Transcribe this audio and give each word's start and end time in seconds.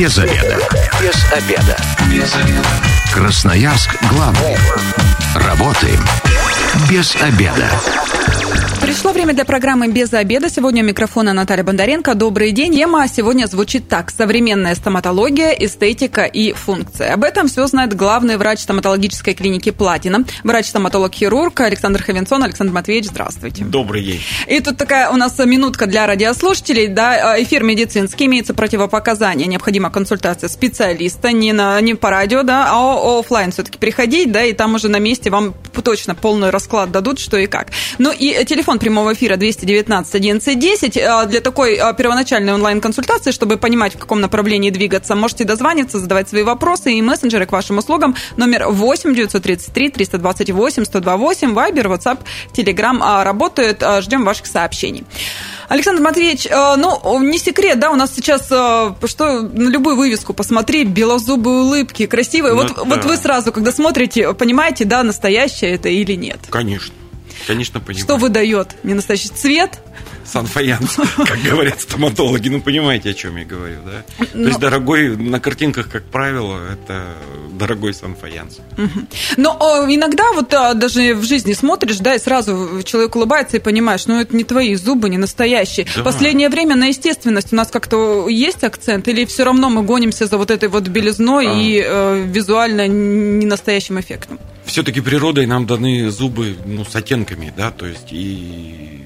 Без 0.00 0.16
обеда. 0.16 0.58
Без 0.98 1.30
обеда. 1.30 1.76
Без 2.10 2.34
обеда. 2.34 2.68
Красноярск 3.12 4.02
главный. 4.08 4.56
Работаем 5.34 6.02
без 6.88 7.16
обеда. 7.16 7.68
Пришло 8.80 9.12
время 9.12 9.34
для 9.34 9.44
программы 9.44 9.88
«Без 9.88 10.12
обеда». 10.12 10.48
Сегодня 10.48 10.82
у 10.82 10.86
микрофона 10.86 11.32
Наталья 11.32 11.62
Бондаренко. 11.62 12.14
Добрый 12.14 12.50
день. 12.50 12.74
Тема 12.74 13.06
сегодня 13.08 13.46
звучит 13.46 13.88
так. 13.88 14.10
Современная 14.10 14.74
стоматология, 14.74 15.50
эстетика 15.50 16.24
и 16.24 16.52
функции. 16.54 17.06
Об 17.06 17.22
этом 17.22 17.46
все 17.46 17.66
знает 17.66 17.94
главный 17.94 18.36
врач 18.36 18.60
стоматологической 18.60 19.34
клиники 19.34 19.70
«Платина», 19.70 20.24
врач-стоматолог-хирург 20.42 21.60
Александр 21.60 22.02
Ховенсон. 22.02 22.42
Александр 22.42 22.72
Матвеевич, 22.72 23.10
здравствуйте. 23.10 23.64
Добрый 23.64 24.02
день. 24.02 24.20
И 24.48 24.58
тут 24.60 24.76
такая 24.76 25.10
у 25.10 25.16
нас 25.16 25.38
минутка 25.38 25.86
для 25.86 26.06
радиослушателей. 26.06 26.88
Да, 26.88 27.40
эфир 27.40 27.62
медицинский, 27.62 28.26
имеется 28.26 28.54
противопоказание. 28.54 29.46
Необходима 29.46 29.90
консультация 29.90 30.48
специалиста 30.48 31.30
не, 31.32 31.52
на, 31.52 31.80
не 31.80 31.94
по 31.94 32.10
радио, 32.10 32.42
да, 32.42 32.66
а 32.70 33.20
офлайн 33.20 33.52
все-таки 33.52 33.78
приходить, 33.78 34.32
да, 34.32 34.42
и 34.42 34.52
там 34.52 34.74
уже 34.74 34.88
на 34.88 34.98
месте 34.98 35.30
вам 35.30 35.54
точно 35.84 36.14
полный 36.14 36.50
расклад 36.70 36.90
дадут, 36.90 37.18
что 37.18 37.36
и 37.36 37.46
как. 37.46 37.68
Ну 37.98 38.12
и 38.12 38.44
телефон 38.44 38.78
прямого 38.78 39.12
эфира 39.12 39.36
219 39.36 40.14
1110. 40.14 41.28
Для 41.28 41.40
такой 41.40 41.76
а, 41.76 41.92
первоначальной 41.92 42.54
онлайн-консультации, 42.54 43.32
чтобы 43.32 43.56
понимать, 43.56 43.94
в 43.94 43.98
каком 43.98 44.20
направлении 44.20 44.70
двигаться, 44.70 45.14
можете 45.14 45.44
дозвониться, 45.44 45.98
задавать 45.98 46.28
свои 46.28 46.42
вопросы 46.42 46.92
и 46.92 47.02
мессенджеры 47.02 47.46
к 47.46 47.52
вашим 47.52 47.78
услугам. 47.78 48.14
Номер 48.36 48.68
8 48.68 49.14
933 49.14 49.90
328 49.90 50.84
128, 50.84 51.54
Вайбер, 51.54 51.88
WhatsApp, 51.88 52.18
Telegram 52.54 53.24
работают. 53.24 53.82
Ждем 54.00 54.24
ваших 54.24 54.46
сообщений. 54.46 55.04
Александр 55.70 56.02
Матвеевич, 56.02 56.48
а, 56.50 56.76
ну, 56.76 57.22
не 57.22 57.38
секрет, 57.38 57.78
да, 57.78 57.92
у 57.92 57.94
нас 57.94 58.12
сейчас, 58.12 58.46
что 58.46 59.42
на 59.42 59.68
любую 59.68 59.94
вывеску 59.94 60.34
посмотри, 60.34 60.82
белозубые 60.82 61.62
улыбки, 61.62 62.06
красивые. 62.06 62.54
Ну, 62.54 62.62
вот, 62.62 62.74
да. 62.74 62.82
вот 62.82 63.04
вы 63.04 63.16
сразу, 63.16 63.52
когда 63.52 63.70
смотрите, 63.70 64.34
понимаете, 64.34 64.84
да, 64.84 65.04
настоящее 65.04 65.70
это 65.76 65.88
или 65.88 66.14
нет? 66.16 66.40
Конечно. 66.50 66.92
Конечно, 67.46 67.78
понимаю. 67.78 68.04
Что 68.04 68.16
выдает 68.16 68.74
ненастоящий 68.82 69.28
цвет? 69.28 69.78
Санфаянс, 70.30 70.96
как 71.16 71.42
говорят 71.42 71.80
стоматологи. 71.80 72.48
Ну, 72.48 72.60
понимаете, 72.60 73.10
о 73.10 73.14
чем 73.14 73.36
я 73.36 73.44
говорю, 73.44 73.78
да? 73.84 74.26
Но... 74.34 74.42
То 74.42 74.48
есть, 74.48 74.60
дорогой, 74.60 75.16
на 75.16 75.40
картинках, 75.40 75.88
как 75.90 76.04
правило, 76.04 76.60
это 76.72 77.14
дорогой 77.52 77.94
санфаянс. 77.94 78.58
Но 79.36 79.86
иногда 79.88 80.32
вот 80.32 80.52
а, 80.54 80.74
даже 80.74 81.14
в 81.14 81.24
жизни 81.24 81.52
смотришь, 81.52 81.98
да, 81.98 82.14
и 82.14 82.18
сразу 82.18 82.82
человек 82.84 83.14
улыбается 83.16 83.56
и 83.56 83.60
понимаешь, 83.60 84.06
ну, 84.06 84.20
это 84.20 84.34
не 84.34 84.44
твои 84.44 84.74
зубы, 84.74 85.10
не 85.10 85.18
настоящие. 85.18 85.86
Да. 85.94 86.02
Последнее 86.02 86.48
время 86.48 86.76
на 86.76 86.86
естественность 86.86 87.52
у 87.52 87.56
нас 87.56 87.68
как-то 87.68 88.28
есть 88.28 88.64
акцент, 88.64 89.08
или 89.08 89.24
все 89.24 89.44
равно 89.44 89.68
мы 89.68 89.82
гонимся 89.82 90.26
за 90.26 90.38
вот 90.38 90.50
этой 90.50 90.68
вот 90.68 90.88
белизной 90.88 91.46
а. 91.46 91.60
и 91.60 91.82
э, 91.84 92.24
визуально 92.26 92.88
не 92.88 93.46
настоящим 93.46 94.00
эффектом? 94.00 94.38
Все-таки 94.64 95.00
природой 95.00 95.46
нам 95.46 95.66
даны 95.66 96.10
зубы 96.10 96.56
ну, 96.64 96.84
с 96.84 96.94
оттенками, 96.94 97.52
да, 97.56 97.70
то 97.70 97.86
есть 97.86 98.12
и 98.12 98.99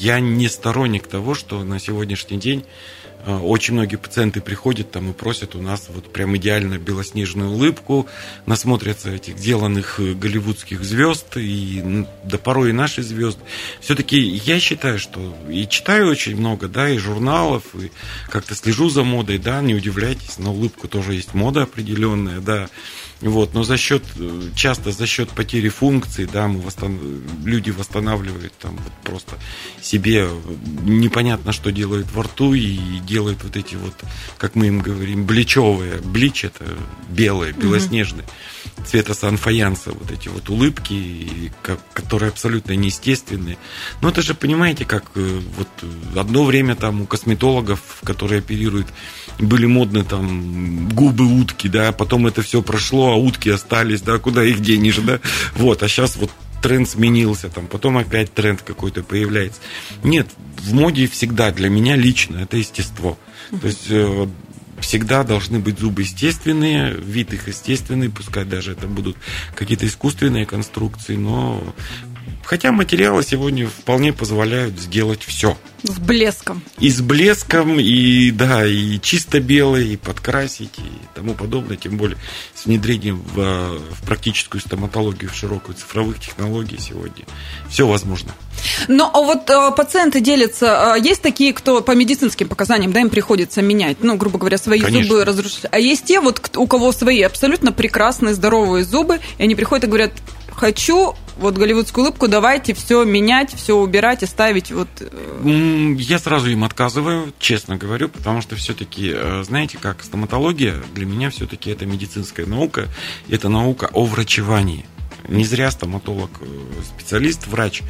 я 0.00 0.20
не 0.20 0.48
сторонник 0.48 1.06
того, 1.06 1.34
что 1.34 1.62
на 1.64 1.78
сегодняшний 1.78 2.38
день 2.38 2.64
очень 3.36 3.74
многие 3.74 3.96
пациенты 3.96 4.40
приходят 4.40 4.90
там 4.90 5.10
и 5.10 5.12
просят 5.12 5.54
у 5.54 5.60
нас 5.60 5.88
вот 5.88 6.12
прям 6.12 6.36
идеально 6.36 6.78
белоснежную 6.78 7.50
улыбку, 7.50 8.06
насмотрятся 8.46 9.10
этих 9.10 9.36
деланных 9.36 10.00
э, 10.00 10.14
голливудских 10.14 10.82
звезд 10.82 11.36
и 11.36 12.06
да 12.24 12.38
порой 12.38 12.70
и 12.70 12.72
наши 12.72 13.02
звезды. 13.02 13.42
Все-таки 13.80 14.18
я 14.18 14.58
считаю, 14.60 14.98
что 14.98 15.36
и 15.50 15.66
читаю 15.68 16.08
очень 16.08 16.36
много, 16.36 16.68
да, 16.68 16.88
и 16.88 16.96
журналов, 16.98 17.64
и 17.74 17.90
как-то 18.30 18.54
слежу 18.54 18.88
за 18.88 19.02
модой, 19.02 19.38
да, 19.38 19.60
не 19.60 19.74
удивляйтесь, 19.74 20.38
на 20.38 20.50
улыбку 20.50 20.88
тоже 20.88 21.14
есть 21.14 21.34
мода 21.34 21.62
определенная, 21.62 22.40
да. 22.40 22.68
Вот, 23.20 23.52
но 23.52 23.64
за 23.64 23.76
счет, 23.76 24.04
э, 24.16 24.50
часто 24.54 24.92
за 24.92 25.06
счет 25.06 25.30
потери 25.30 25.68
функций, 25.68 26.28
да, 26.32 26.46
мы 26.46 26.60
восстан... 26.60 26.98
люди 27.44 27.70
восстанавливают 27.70 28.52
там 28.58 28.76
вот 28.76 28.92
просто 29.02 29.36
себе 29.82 30.28
непонятно, 30.82 31.52
что 31.52 31.72
делают 31.72 32.06
во 32.12 32.22
рту 32.22 32.54
и 32.54 32.76
делают 33.00 33.17
вот 33.20 33.56
эти 33.56 33.74
вот, 33.74 33.94
как 34.36 34.54
мы 34.54 34.68
им 34.68 34.80
говорим, 34.80 35.24
бличевые. 35.24 35.98
Блич 35.98 36.44
это 36.44 36.64
белые, 37.08 37.52
белоснежные. 37.52 38.24
Mm-hmm. 38.24 38.86
Цвета 38.86 39.14
санфаянса, 39.14 39.92
вот 39.92 40.10
эти 40.10 40.28
вот 40.28 40.48
улыбки, 40.48 41.52
которые 41.92 42.30
абсолютно 42.30 42.72
неестественные. 42.72 43.58
Но 44.00 44.10
это 44.10 44.22
же, 44.22 44.34
понимаете, 44.34 44.84
как 44.84 45.04
э, 45.14 45.40
вот 45.56 45.68
одно 46.16 46.44
время 46.44 46.76
там 46.76 47.02
у 47.02 47.06
косметологов, 47.06 47.80
которые 48.04 48.38
оперируют 48.38 48.88
были 49.38 49.66
модны 49.66 50.04
там 50.04 50.88
губы 50.88 51.24
утки, 51.24 51.68
да, 51.68 51.92
потом 51.92 52.26
это 52.26 52.42
все 52.42 52.62
прошло, 52.62 53.12
а 53.12 53.16
утки 53.16 53.48
остались, 53.50 54.02
да, 54.02 54.18
куда 54.18 54.44
их 54.44 54.60
денешь, 54.60 54.96
да, 54.98 55.20
вот, 55.54 55.82
а 55.82 55.88
сейчас 55.88 56.16
вот 56.16 56.30
тренд 56.62 56.88
сменился, 56.88 57.48
там, 57.48 57.66
потом 57.66 57.98
опять 57.98 58.32
тренд 58.32 58.62
какой-то 58.62 59.02
появляется. 59.02 59.60
Нет, 60.02 60.28
в 60.58 60.72
моде 60.74 61.06
всегда 61.06 61.50
для 61.52 61.68
меня 61.68 61.96
лично 61.96 62.38
это 62.38 62.56
естество. 62.56 63.18
То 63.60 63.66
есть 63.66 63.86
э, 63.88 64.26
всегда 64.80 65.24
должны 65.24 65.58
быть 65.58 65.78
зубы 65.78 66.02
естественные, 66.02 66.94
вид 66.94 67.32
их 67.32 67.48
естественный, 67.48 68.10
пускай 68.10 68.44
даже 68.44 68.72
это 68.72 68.86
будут 68.86 69.16
какие-то 69.54 69.86
искусственные 69.86 70.46
конструкции, 70.46 71.16
но 71.16 71.74
Хотя 72.48 72.72
материалы 72.72 73.22
сегодня 73.22 73.66
вполне 73.66 74.14
позволяют 74.14 74.80
сделать 74.80 75.22
все. 75.22 75.58
С 75.82 75.98
блеском. 75.98 76.62
И 76.78 76.90
с 76.90 77.02
блеском, 77.02 77.78
и 77.78 78.30
да, 78.30 78.66
и 78.66 78.98
чисто 79.00 79.38
белый, 79.38 79.88
и 79.88 79.96
подкрасить, 79.98 80.78
и 80.78 80.90
тому 81.14 81.34
подобное. 81.34 81.76
Тем 81.76 81.98
более 81.98 82.16
с 82.54 82.64
внедрением 82.64 83.20
в, 83.20 83.78
в 83.90 84.06
практическую 84.06 84.62
стоматологию, 84.62 85.30
в 85.30 85.34
широкую 85.34 85.76
цифровых 85.76 86.20
технологий 86.20 86.78
сегодня. 86.78 87.26
Все 87.68 87.86
возможно. 87.86 88.32
Но 88.88 89.10
а 89.12 89.20
вот 89.20 89.50
э, 89.50 89.70
пациенты 89.76 90.22
делятся. 90.22 90.94
Э, 90.96 91.00
есть 91.00 91.20
такие, 91.20 91.52
кто 91.52 91.82
по 91.82 91.92
медицинским 91.92 92.48
показаниям, 92.48 92.92
да, 92.92 93.00
им 93.00 93.10
приходится 93.10 93.60
менять, 93.60 93.98
ну, 94.00 94.16
грубо 94.16 94.38
говоря, 94.38 94.56
свои 94.56 94.80
Конечно. 94.80 95.06
зубы 95.06 95.24
разрушить. 95.26 95.66
А 95.70 95.78
есть 95.78 96.06
те, 96.06 96.18
вот, 96.18 96.56
у 96.56 96.66
кого 96.66 96.92
свои 96.92 97.20
абсолютно 97.20 97.72
прекрасные, 97.72 98.32
здоровые 98.32 98.84
зубы, 98.84 99.20
и 99.36 99.42
они 99.42 99.54
приходят 99.54 99.84
и 99.84 99.88
говорят, 99.88 100.12
хочу 100.58 101.14
вот 101.36 101.56
голливудскую 101.56 102.04
улыбку, 102.04 102.26
давайте 102.26 102.74
все 102.74 103.04
менять, 103.04 103.54
все 103.54 103.76
убирать 103.76 104.22
и 104.22 104.26
ставить 104.26 104.72
вот... 104.72 104.88
Э, 105.00 105.94
я 105.98 106.18
сразу 106.18 106.50
им 106.50 106.64
отказываю, 106.64 107.32
честно 107.38 107.76
говорю, 107.76 108.08
потому 108.08 108.42
что 108.42 108.56
все-таки, 108.56 109.12
э, 109.14 109.44
знаете, 109.46 109.78
как 109.80 110.02
стоматология 110.02 110.74
для 110.94 111.06
меня 111.06 111.30
все-таки 111.30 111.70
это 111.70 111.86
медицинская 111.86 112.44
наука, 112.44 112.88
это 113.28 113.48
наука 113.48 113.88
о 113.92 114.04
врачевании. 114.04 114.84
Не 115.28 115.44
зря 115.44 115.70
стоматолог, 115.70 116.30
э, 116.40 116.46
специалист, 116.84 117.46
врач, 117.46 117.82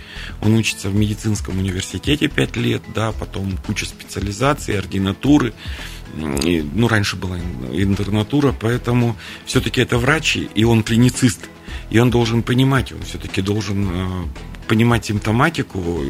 он 0.43 0.55
учится 0.55 0.91
в 0.91 0.95
медицинском 0.95 1.59
университете 1.59 2.29
5 2.29 2.57
лет, 2.57 2.83
да, 2.95 3.13
потом 3.13 3.57
куча 3.67 3.87
специализаций, 3.87 4.79
ординатуры, 4.79 5.55
ну, 6.15 6.89
раньше 6.89 7.17
была 7.17 7.39
интернатура, 7.73 8.55
поэтому 8.59 9.17
все-таки 9.45 9.81
это 9.81 9.99
врач, 9.99 10.37
и 10.37 10.65
он 10.65 10.83
клиницист– 10.83 11.49
и 11.91 11.99
он 11.99 12.11
должен 12.11 12.43
понимать, 12.43 12.93
он 12.93 13.03
все-таки 13.03 13.43
должен 13.43 13.89
э, 13.91 14.25
понимать 14.69 15.07
симптоматику, 15.07 16.03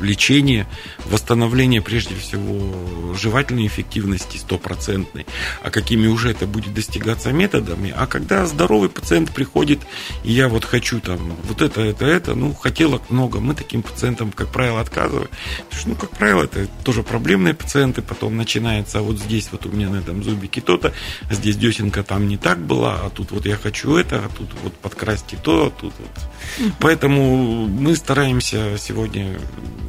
лечение, 0.00 0.66
восстановление 1.06 1.80
прежде 1.80 2.14
всего 2.14 3.14
жевательной 3.14 3.66
эффективности 3.66 4.36
стопроцентной, 4.36 5.26
а 5.62 5.70
какими 5.70 6.08
уже 6.08 6.30
это 6.30 6.46
будет 6.46 6.74
достигаться 6.74 7.32
методами. 7.32 7.94
А 7.96 8.06
когда 8.06 8.46
здоровый 8.46 8.88
пациент 8.88 9.30
приходит, 9.30 9.80
и 10.24 10.32
я 10.32 10.48
вот 10.48 10.64
хочу 10.64 11.00
там 11.00 11.36
вот 11.44 11.62
это, 11.62 11.80
это, 11.80 12.04
это, 12.04 12.34
ну, 12.34 12.52
хотелок 12.52 13.10
много, 13.10 13.40
мы 13.40 13.54
таким 13.54 13.82
пациентам, 13.82 14.32
как 14.32 14.48
правило, 14.48 14.80
отказываем. 14.80 15.30
Потому 15.68 15.80
что, 15.80 15.88
ну, 15.90 15.94
как 15.94 16.10
правило, 16.10 16.42
это 16.42 16.66
тоже 16.84 17.02
проблемные 17.02 17.54
пациенты, 17.54 18.02
потом 18.02 18.36
начинается, 18.36 18.98
а 18.98 19.02
вот 19.02 19.18
здесь 19.18 19.48
вот 19.52 19.66
у 19.66 19.70
меня 19.70 19.88
на 19.88 19.96
этом 19.96 20.22
зубике 20.24 20.60
то-то, 20.60 20.92
а 21.28 21.34
здесь 21.34 21.56
десенка 21.56 22.02
там 22.02 22.26
не 22.26 22.36
так 22.36 22.58
была, 22.58 23.00
а 23.04 23.10
тут 23.10 23.30
вот 23.30 23.46
я 23.46 23.56
хочу 23.56 23.96
это, 23.96 24.16
а 24.24 24.28
тут 24.36 24.48
вот 24.62 24.74
подкрасьте 24.74 25.36
то, 25.36 25.66
а 25.66 25.70
тут 25.70 25.92
вот. 25.98 26.70
Поэтому 26.80 27.66
мы 27.66 27.94
стараемся 28.00 28.76
сегодня, 28.78 29.38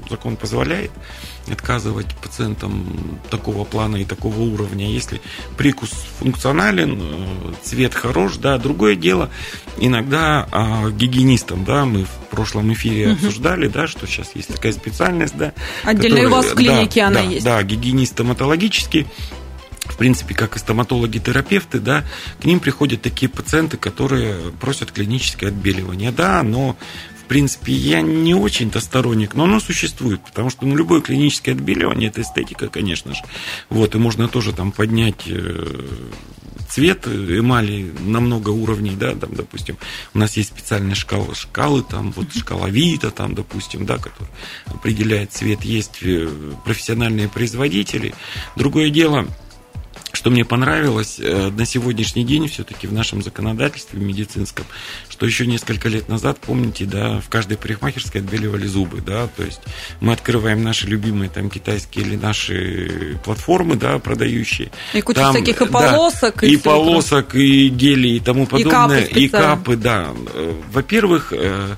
закон 0.09 0.35
позволяет, 0.35 0.91
отказывать 1.49 2.07
пациентам 2.21 3.19
такого 3.29 3.63
плана 3.63 3.95
и 3.97 4.05
такого 4.05 4.39
уровня. 4.41 4.91
Если 4.91 5.21
прикус 5.57 5.89
функционален, 6.19 6.99
э, 7.01 7.53
цвет 7.63 7.95
хорош, 7.95 8.35
да, 8.35 8.57
другое 8.57 8.95
дело, 8.95 9.29
иногда 9.79 10.47
а, 10.51 10.89
гигиенистам, 10.89 11.65
да, 11.65 11.85
мы 11.85 12.03
в 12.03 12.29
прошлом 12.29 12.71
эфире 12.73 13.07
угу. 13.07 13.13
обсуждали, 13.13 13.67
да, 13.67 13.87
что 13.87 14.05
сейчас 14.05 14.31
есть 14.35 14.49
такая 14.49 14.73
специальность, 14.73 15.37
да. 15.37 15.53
Отдельно 15.83 16.17
которая, 16.17 16.27
у 16.27 16.31
вас 16.31 16.45
в 16.47 16.55
клинике 16.55 17.01
да, 17.01 17.07
она 17.07 17.21
да, 17.21 17.25
есть. 17.25 17.45
Да, 17.45 17.63
гигиенист 17.63 18.11
стоматологический, 18.11 19.07
в 19.85 19.97
принципе, 19.97 20.33
как 20.33 20.55
и 20.55 20.59
стоматологи-терапевты, 20.59 21.79
да, 21.79 22.03
к 22.39 22.45
ним 22.45 22.59
приходят 22.59 23.01
такие 23.01 23.29
пациенты, 23.29 23.77
которые 23.77 24.51
просят 24.59 24.91
клиническое 24.91 25.49
отбеливание. 25.49 26.11
Да, 26.11 26.43
но 26.43 26.75
принципе, 27.31 27.71
я 27.71 28.01
не 28.01 28.35
очень-то 28.35 28.81
сторонник, 28.81 29.35
но 29.35 29.45
оно 29.45 29.61
существует, 29.61 30.19
потому 30.19 30.49
что 30.49 30.65
ну, 30.65 30.75
любое 30.75 30.99
клиническое 30.99 31.55
отбеливание– 31.55 32.09
это 32.11 32.23
эстетика, 32.23 32.67
конечно 32.67 33.13
же. 33.13 33.21
Вот, 33.69 33.95
и 33.95 33.97
можно 33.97 34.27
тоже 34.27 34.51
там 34.51 34.73
поднять 34.73 35.23
э, 35.27 35.81
цвет 36.67 37.07
эмали 37.07 37.89
на 38.01 38.19
много 38.19 38.49
уровней, 38.49 38.97
да, 38.97 39.15
там, 39.15 39.33
допустим, 39.33 39.77
у 40.13 40.19
нас 40.19 40.35
есть 40.35 40.49
специальные 40.49 40.95
шкалы, 40.95 41.33
шкалы 41.33 41.83
там, 41.83 42.11
вот 42.11 42.35
шкала 42.35 42.69
Вита, 42.69 43.11
там, 43.11 43.33
допустим, 43.33 43.85
да, 43.85 43.95
которая 43.95 44.29
определяет 44.65 45.31
цвет, 45.31 45.63
есть 45.63 45.99
э, 46.01 46.27
профессиональные 46.65 47.29
производители. 47.29 48.13
Другое 48.57 48.89
дело, 48.89 49.25
что 50.13 50.29
мне 50.29 50.45
понравилось 50.45 51.19
э, 51.19 51.49
на 51.49 51.65
сегодняшний 51.65 52.23
день 52.23 52.47
все-таки 52.47 52.87
в 52.87 52.93
нашем 52.93 53.21
законодательстве 53.21 53.99
медицинском, 53.99 54.65
что 55.09 55.25
еще 55.25 55.47
несколько 55.47 55.89
лет 55.89 56.09
назад, 56.09 56.39
помните, 56.39 56.85
да, 56.85 57.19
в 57.19 57.29
каждой 57.29 57.57
парикмахерской 57.57 58.21
отбеливали 58.21 58.67
зубы, 58.67 59.01
да, 59.01 59.27
то 59.27 59.43
есть 59.43 59.61
мы 59.99 60.13
открываем 60.13 60.63
наши 60.63 60.87
любимые 60.87 61.29
там 61.29 61.49
китайские 61.49 62.05
или 62.05 62.15
наши 62.15 63.19
платформы, 63.23 63.75
да, 63.75 63.99
продающие. 63.99 64.71
И 64.93 65.01
куча 65.01 65.21
там, 65.21 65.33
всяких 65.33 65.61
и 65.61 65.65
полосок, 65.65 66.41
да, 66.41 66.47
и, 66.47 66.53
и 66.53 66.57
полосок, 66.57 67.35
и 67.35 67.69
гели, 67.69 68.09
и 68.09 68.19
тому 68.19 68.45
подобное, 68.45 69.01
и 69.01 69.07
капы, 69.07 69.19
и 69.19 69.27
капы 69.29 69.75
да. 69.75 70.09
Во-первых, 70.71 71.33
э, 71.35 71.75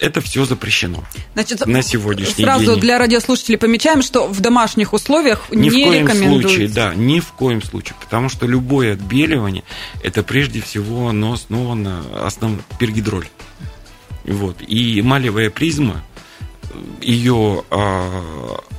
это 0.00 0.20
все 0.20 0.44
запрещено 0.44 1.04
Значит, 1.34 1.66
на 1.66 1.82
сегодняшний 1.82 2.44
сразу 2.44 2.60
день. 2.60 2.66
Сразу 2.68 2.80
для 2.80 2.98
радиослушателей 2.98 3.58
помечаем, 3.58 4.02
что 4.02 4.26
в 4.26 4.40
домашних 4.40 4.92
условиях 4.92 5.46
ни 5.50 5.68
не 5.68 5.70
в 5.70 5.72
коем 5.72 6.08
случае, 6.10 6.68
да, 6.68 6.94
ни 6.94 7.20
в 7.20 7.32
коем 7.32 7.62
случае, 7.62 7.94
потому 8.00 8.28
что 8.28 8.46
любое 8.46 8.94
отбеливание 8.94 9.64
это 10.02 10.22
прежде 10.22 10.60
всего 10.60 11.08
оно 11.08 11.34
основано 11.34 12.04
основ 12.24 12.52
пергидроль. 12.78 13.28
Вот. 14.24 14.62
И 14.66 15.00
эмалевая 15.00 15.50
призма, 15.50 16.02
ее 17.00 17.64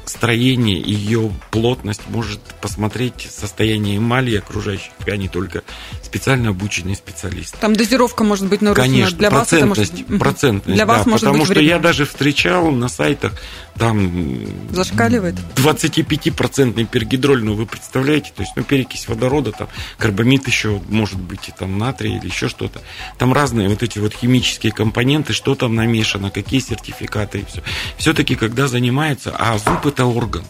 строение, 0.05 0.79
ее 0.79 1.31
плотность 1.51 2.01
может 2.07 2.39
посмотреть 2.61 3.27
состояние 3.29 3.97
эмали 3.97 4.35
окружающих 4.35 4.91
тканей 4.99 5.27
только 5.27 5.63
специально 6.03 6.49
обученный 6.49 6.95
специалист. 6.95 7.57
Там 7.59 7.75
дозировка 7.75 8.23
может 8.23 8.47
быть 8.47 8.61
нарушена. 8.61 8.87
Конечно, 8.87 9.17
для 9.17 9.29
процентность, 9.29 9.91
вас 9.91 9.99
это 9.99 10.07
может... 10.07 10.19
процентность, 10.19 10.75
для 10.75 10.85
вас 10.85 11.03
да, 11.03 11.09
может 11.09 11.21
потому 11.21 11.39
быть 11.39 11.45
что 11.45 11.53
вредно. 11.55 11.69
я 11.69 11.79
даже 11.79 12.05
встречал 12.05 12.71
на 12.71 12.87
сайтах 12.87 13.33
там 13.77 14.45
зашкаливает 14.71 15.35
25-процентный 15.55 16.85
пергидроль, 16.85 17.43
ну 17.43 17.55
вы 17.55 17.65
представляете, 17.65 18.31
то 18.33 18.41
есть 18.41 18.53
ну 18.55 18.63
перекись 18.63 19.07
водорода, 19.07 19.51
там 19.51 19.67
карбамид 19.97 20.47
еще 20.47 20.81
может 20.87 21.19
быть 21.19 21.49
и 21.49 21.51
там 21.51 21.77
натрий 21.77 22.17
или 22.17 22.27
еще 22.27 22.47
что-то. 22.47 22.81
Там 23.17 23.33
разные 23.33 23.67
вот 23.67 23.83
эти 23.83 23.99
вот 23.99 24.13
химические 24.13 24.71
компоненты, 24.71 25.33
что 25.33 25.55
там 25.55 25.75
намешано, 25.75 26.31
какие 26.31 26.61
сертификаты 26.61 27.39
и 27.39 27.45
все. 27.45 27.63
Все-таки 27.97 28.35
когда 28.35 28.67
занимается, 28.67 29.35
а 29.37 29.57
зуб 29.57 29.85
это 29.95 30.05
орган. 30.07 30.43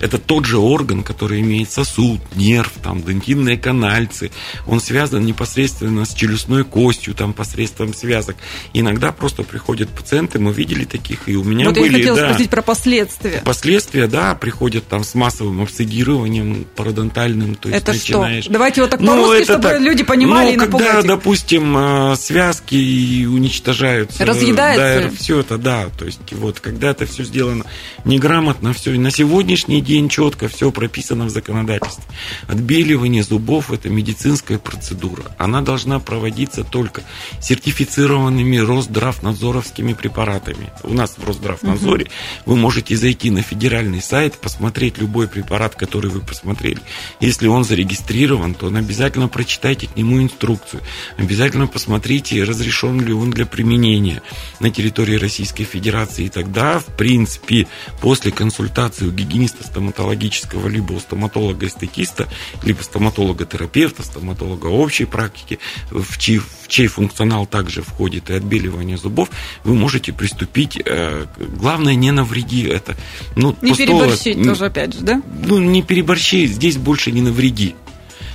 Это 0.00 0.18
тот 0.18 0.44
же 0.44 0.58
орган, 0.58 1.02
который 1.02 1.40
имеет 1.40 1.70
сосуд, 1.70 2.20
нерв, 2.34 2.72
там, 2.82 3.02
дентинные 3.02 3.56
канальцы. 3.56 4.30
Он 4.66 4.80
связан 4.80 5.24
непосредственно 5.24 6.04
с 6.04 6.14
челюстной 6.14 6.64
костью, 6.64 7.14
там, 7.14 7.32
посредством 7.32 7.94
связок. 7.94 8.36
Иногда 8.72 9.12
просто 9.12 9.42
приходят 9.42 9.88
пациенты, 9.88 10.38
мы 10.38 10.52
видели 10.52 10.84
таких, 10.84 11.28
и 11.28 11.36
у 11.36 11.44
меня 11.44 11.66
вот 11.66 11.78
были... 11.78 11.92
я 11.92 11.98
хотела 11.98 12.16
да, 12.18 12.28
спросить 12.28 12.50
про 12.50 12.62
последствия. 12.62 13.42
Последствия, 13.44 14.06
да, 14.06 14.34
приходят 14.34 14.86
там 14.86 15.04
с 15.04 15.14
массовым 15.14 15.62
обсидированием 15.62 16.66
пародонтальным. 16.76 17.54
То 17.54 17.68
есть 17.68 17.82
это 17.82 17.92
начинаешь... 17.92 18.44
что? 18.44 18.52
Давайте 18.52 18.80
вот 18.82 18.90
так 18.90 19.00
Ну, 19.00 19.12
по-русски, 19.12 19.44
чтобы 19.44 19.62
так. 19.62 19.80
люди 19.80 20.02
понимали 20.02 20.48
ну, 20.48 20.52
и 20.52 20.56
когда, 20.56 20.78
напугать 20.78 21.04
их. 21.04 21.08
допустим, 21.08 21.76
э, 21.76 22.16
связки 22.16 23.26
уничтожаются. 23.26 24.24
Разъедается. 24.24 25.10
Да, 25.10 25.16
все 25.16 25.40
это, 25.40 25.58
да. 25.58 25.88
То 25.98 26.04
есть, 26.04 26.20
вот, 26.32 26.60
когда 26.60 26.90
это 26.90 27.06
все 27.06 27.24
сделано 27.24 27.64
неграмотно, 28.04 28.72
все. 28.72 28.92
И 28.92 28.98
на 28.98 29.10
сегодняшний 29.10 29.80
день 29.84 30.08
четко 30.08 30.48
все 30.48 30.70
прописано 30.70 31.26
в 31.26 31.30
законодательстве. 31.30 32.04
Отбеливание 32.48 33.22
зубов– 33.22 33.70
это 33.72 33.88
медицинская 33.88 34.58
процедура. 34.58 35.24
Она 35.38 35.62
должна 35.62 36.00
проводиться 36.00 36.64
только 36.64 37.02
сертифицированными 37.40 38.56
Росздравнадзоровскими 38.56 39.92
препаратами. 39.92 40.72
У 40.82 40.94
нас 40.94 41.16
в 41.16 41.24
Росздравнадзоре 41.24 42.08
вы 42.46 42.56
можете 42.56 42.96
зайти 42.96 43.30
на 43.30 43.42
федеральный 43.42 44.02
сайт, 44.02 44.34
посмотреть 44.38 44.98
любой 44.98 45.28
препарат, 45.28 45.74
который 45.74 46.10
вы 46.10 46.20
посмотрели. 46.20 46.80
Если 47.20 47.46
он 47.46 47.64
зарегистрирован, 47.64 48.54
то 48.54 48.66
обязательно 48.66 49.28
прочитайте 49.28 49.86
к 49.86 49.96
нему 49.96 50.22
инструкцию. 50.22 50.82
Обязательно 51.16 51.66
посмотрите, 51.66 52.42
разрешен 52.44 53.00
ли 53.00 53.12
он 53.12 53.30
для 53.30 53.46
применения 53.46 54.22
на 54.60 54.70
территории 54.70 55.16
Российской 55.16 55.64
Федерации. 55.64 56.24
И 56.24 56.28
тогда, 56.28 56.78
в 56.78 56.86
принципе, 56.96 57.66
после 58.00 58.32
консультации 58.32 59.06
у 59.06 59.10
гигиениста 59.10 59.64
стоматологического, 59.74 60.68
либо 60.68 60.92
у 60.92 61.00
стоматолога-эстетиста, 61.00 62.28
либо 62.62 62.82
стоматолога-терапевта, 62.82 64.04
стоматолога 64.04 64.66
общей 64.68 65.04
практики, 65.04 65.58
в 65.90 66.16
чей, 66.18 66.38
в 66.38 66.68
чей 66.68 66.86
функционал 66.86 67.46
также 67.46 67.82
входит 67.82 68.30
и 68.30 68.34
отбеливание 68.34 68.96
зубов, 68.96 69.28
вы 69.64 69.74
можете 69.74 70.12
приступить. 70.12 70.80
э, 70.84 71.26
Главное, 71.60 71.94
не 71.96 72.12
навреди 72.12 72.62
это. 72.62 72.96
Ну, 73.36 73.56
Не 73.60 73.72
пустого- 73.72 73.76
переборщить 73.76 74.42
тоже, 74.44 74.66
опять 74.66 74.94
же, 74.94 75.00
да? 75.00 75.22
ну, 75.46 75.58
не 75.58 75.82
переборщи, 75.82 76.46
здесь 76.46 76.76
больше 76.76 77.10
не 77.10 77.20
навреди. 77.20 77.74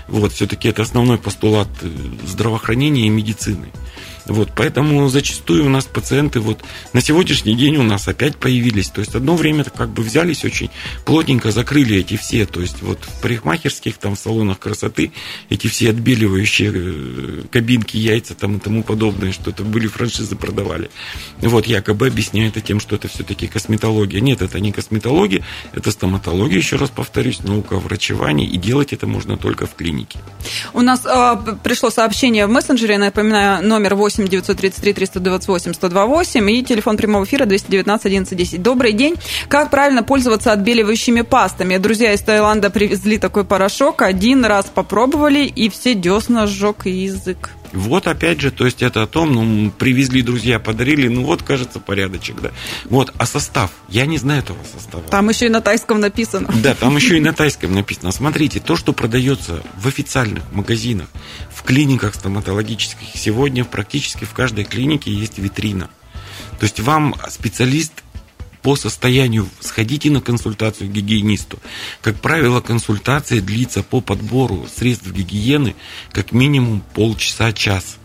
Вот, 0.08 0.34
все-таки 0.34 0.68
это 0.68 0.82
основной 0.82 1.18
постулат 1.18 1.70
э, 1.82 1.90
здравоохранения 2.28 3.06
и 3.08 3.10
медицины. 3.10 3.68
Вот, 4.30 4.52
поэтому 4.56 5.10
зачастую 5.10 5.66
у 5.66 5.70
нас 5.70 5.86
пациенты 5.86 6.40
вот 6.40 6.64
на 6.94 7.02
сегодняшний 7.02 7.56
день 7.56 7.78
у 7.78 7.84
нас 7.84 8.08
опять 8.08 8.36
появились. 8.36 8.90
То 8.90 9.02
есть 9.02 9.16
одно 9.16 9.36
время 9.36 9.64
как 9.64 9.90
бы 9.90 10.04
взялись 10.04 10.46
очень 10.46 10.70
плотненько 11.06 11.52
закрыли 11.52 11.98
эти 11.98 12.16
все. 12.18 12.46
То 12.46 12.62
есть 12.62 12.82
вот 12.82 13.00
в 13.04 13.22
парикмахерских, 13.22 13.98
там 13.98 14.16
в 14.16 14.20
салонах 14.20 14.60
красоты 14.60 15.12
эти 15.50 15.68
все 15.68 15.90
отбеливающие 15.90 16.72
э, 16.74 17.42
кабинки, 17.52 17.98
яйца 17.98 18.36
там 18.36 18.58
и 18.58 18.60
тому 18.60 18.84
подобное, 18.84 19.32
что 19.32 19.50
это 19.50 19.64
были 19.64 19.88
франшизы 19.88 20.36
продавали. 20.36 20.92
Вот 21.42 21.66
якобы 21.66 22.08
объясняют 22.08 22.60
это 22.60 22.62
тем, 22.68 22.80
что 22.80 22.96
это 22.96 23.08
все-таки 23.08 23.48
косметология. 23.48 24.22
Нет, 24.22 24.42
это 24.42 24.60
не 24.60 24.72
косметология, 24.72 25.44
это 25.74 25.92
стоматология, 25.92 26.58
еще 26.58 26.76
раз 26.76 26.90
повторюсь, 26.90 27.40
наука 27.40 27.76
о 27.76 27.80
врачевании, 27.80 28.48
и 28.48 28.58
делать 28.58 28.94
это 28.94 29.08
можно 29.08 29.38
только 29.38 29.66
в 29.66 29.76
клинике. 29.76 30.20
У 30.74 30.82
нас 30.82 31.06
э, 31.06 31.56
пришло 31.64 31.90
сообщение 31.90 32.46
в 32.46 32.50
мессенджере, 32.50 32.98
напоминаю, 32.98 33.66
номер 33.66 33.96
8 33.96 34.19
933 34.28 34.94
328 34.94 35.74
128 35.74 36.52
и 36.52 36.64
телефон 36.64 36.98
прямого 36.98 37.24
эфира 37.24 37.46
219 37.46 38.06
11 38.06 38.38
10. 38.38 38.62
Добрый 38.62 38.94
день. 38.94 39.16
Как 39.48 39.70
правильно 39.70 40.04
пользоваться 40.04 40.52
отбеливающими 40.52 41.22
пастами? 41.22 41.78
Друзья 41.78 42.14
из 42.14 42.22
Таиланда 42.22 42.70
привезли 42.70 43.18
такой 43.18 43.46
порошок, 43.46 44.02
один 44.02 44.46
раз 44.46 44.66
попробовали, 44.66 45.46
и 45.46 45.70
все 45.70 45.94
десна 45.94 46.48
сжег 46.48 46.86
язык. 46.86 47.52
Вот 47.74 48.08
опять 48.08 48.42
же, 48.42 48.52
то 48.52 48.66
есть 48.66 48.82
это 48.82 49.04
о 49.04 49.08
том, 49.08 49.34
ну, 49.34 49.72
привезли 49.72 50.22
друзья, 50.22 50.60
подарили, 50.60 51.08
ну 51.08 51.24
вот, 51.24 51.44
кажется, 51.44 51.80
порядочек, 51.80 52.42
да. 52.42 52.52
Вот, 52.86 53.14
а 53.18 53.26
состав? 53.26 53.72
Я 53.88 54.06
не 54.06 54.18
знаю 54.18 54.42
этого 54.42 54.58
состава. 54.74 55.04
Там 55.04 55.30
еще 55.30 55.48
и 55.48 55.50
на 55.50 55.62
тайском 55.62 56.00
написано. 56.00 56.50
Да, 56.62 56.74
там 56.74 56.96
еще 56.96 57.18
и 57.18 57.22
на 57.22 57.34
тайском 57.34 57.74
написано. 57.74 58.12
Смотрите, 58.12 58.60
то, 58.60 58.76
что 58.76 58.94
продается 58.94 59.62
в 59.78 59.88
официальных 59.88 60.44
магазинах, 60.52 61.08
в 61.54 61.64
клиниках 61.64 62.16
стоматологических, 62.16 63.08
сегодня 63.14 63.66
практически 63.66 64.26
в 64.26 64.34
каждой 64.34 64.66
клинике 64.66 65.12
есть 65.12 65.38
витрина. 65.38 65.90
То 66.60 66.66
есть 66.66 66.80
вам 66.80 67.16
специалист 67.30 67.94
по 68.70 68.76
состоянию 68.76 69.50
сходите 69.62 70.12
на 70.12 70.22
консультацию 70.22 70.92
к 70.92 70.94
гигиенисту. 70.94 71.58
Как 72.02 72.22
правило, 72.22 72.62
консультация 72.62 73.42
длится 73.42 73.82
по 73.82 74.00
подбору 74.00 74.68
средств 74.72 75.12
гигиены 75.12 75.76
как 76.12 76.34
минимум 76.34 76.84
полчаса-час. 76.94 77.98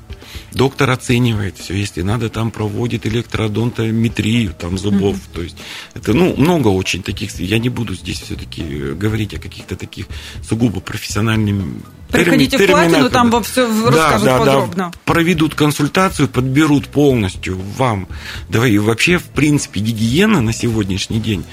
Доктор 0.55 0.91
оценивает 0.91 1.59
все, 1.59 1.75
если 1.75 2.03
надо, 2.03 2.31
там 2.31 2.51
проводит 2.53 3.07
электродонтометрию 3.07 4.55
там 4.57 4.79
зубов. 4.79 5.17
То 5.33 5.43
есть 5.43 5.57
это 5.95 6.15
ну, 6.15 6.35
много 6.37 6.69
очень 6.69 7.03
таких. 7.03 7.35
Я 7.41 7.59
не 7.59 7.69
буду 7.69 7.95
здесь 7.95 8.21
все-таки 8.21 8.63
говорить 8.95 9.35
о 9.35 9.41
каких-то 9.41 9.77
таких 9.77 10.07
сугубо 10.49 10.81
профессиональных 10.81 11.65
Приходите 12.09 12.59
в 12.59 12.67
платину, 12.67 13.11
там 13.11 13.31
во 13.31 13.43
все 13.43 13.67
расскажут 13.67 14.25
да, 14.25 14.39
подробно. 14.39 14.75
Да, 14.77 14.93
проведут 15.05 15.55
консультацию, 15.55 16.29
подберут 16.29 16.87
полностью 16.87 17.59
вам. 17.77 18.07
Давай, 18.49 18.73
и 18.73 18.79
вообще, 18.79 19.19
в 19.19 19.25
принципе, 19.25 19.81
гигиена 19.81 20.41
на 20.41 20.53
сегодняшний 20.53 21.19
день 21.19 21.45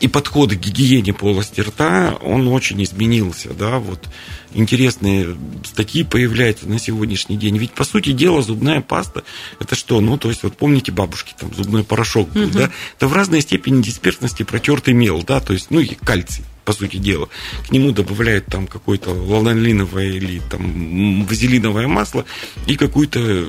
и 0.00 0.08
подход 0.08 0.50
к 0.52 0.56
гигиене 0.56 1.12
полости 1.12 1.60
рта, 1.60 2.18
он 2.22 2.48
очень 2.48 2.82
изменился, 2.82 3.54
да, 3.54 3.78
вот 3.78 4.08
интересные 4.54 5.36
статьи 5.64 6.02
появляются 6.04 6.68
на 6.68 6.78
сегодняшний 6.78 7.36
день. 7.36 7.56
Ведь, 7.58 7.72
по 7.72 7.84
сути 7.84 8.12
дела, 8.12 8.42
зубная 8.42 8.80
паста, 8.80 9.24
это 9.60 9.74
что? 9.74 10.00
Ну, 10.00 10.18
то 10.18 10.28
есть, 10.28 10.42
вот 10.42 10.56
помните 10.56 10.92
бабушки, 10.92 11.34
там, 11.38 11.52
зубной 11.54 11.84
порошок 11.84 12.28
был, 12.30 12.42
Мгм. 12.42 12.52
да? 12.52 12.70
Это 12.96 13.08
в 13.08 13.12
разной 13.12 13.40
степени 13.40 13.82
дисперсности 13.82 14.42
протертый 14.42 14.94
мел, 14.94 15.22
да, 15.22 15.40
то 15.40 15.52
есть, 15.52 15.70
ну, 15.70 15.80
и 15.80 15.94
кальций. 15.94 16.44
По 16.66 16.72
сути 16.72 16.96
дела. 16.96 17.28
К 17.68 17.72
нему 17.72 17.92
добавляют 17.92 18.46
там 18.46 18.66
какое-то 18.66 19.10
ланолиновое 19.10 20.08
или 20.08 20.42
там 20.50 21.24
вазелиновое 21.24 21.86
масло 21.86 22.26
и 22.66 22.76
какую-то 22.76 23.46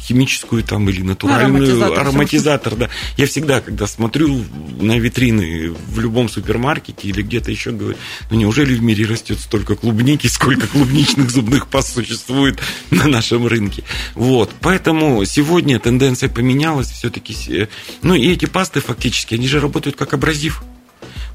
химическую 0.00 0.64
там 0.64 0.88
или 0.88 1.02
натуральную 1.02 1.64
ароматизатор, 1.64 2.00
ароматизатор 2.00 2.76
да. 2.76 2.90
Я 3.16 3.26
всегда, 3.26 3.60
когда 3.60 3.86
смотрю 3.86 4.42
на 4.80 4.98
витрины 4.98 5.70
в 5.70 6.00
любом 6.00 6.28
супермаркете 6.30 7.08
или 7.08 7.22
где-то 7.22 7.50
еще, 7.50 7.70
говорю, 7.70 7.98
ну 8.30 8.38
неужели 8.38 8.74
в 8.74 8.82
мире 8.82 9.04
растет 9.04 9.38
столько 9.38 9.76
клубники, 9.76 10.26
сколько 10.26 10.66
клубничных 10.66 11.30
зубных 11.30 11.68
паст 11.68 11.94
существует 11.94 12.58
на 12.90 13.06
нашем 13.06 13.46
рынке. 13.46 13.84
Вот. 14.14 14.54
Поэтому 14.62 15.24
сегодня 15.26 15.78
тенденция 15.78 16.30
поменялась 16.30 16.88
все-таки. 16.88 17.68
Ну 18.02 18.14
и 18.14 18.32
эти 18.32 18.46
пасты 18.46 18.80
фактически, 18.80 19.34
они 19.34 19.46
же 19.46 19.60
работают 19.60 19.96
как 19.96 20.14
абразив. 20.14 20.62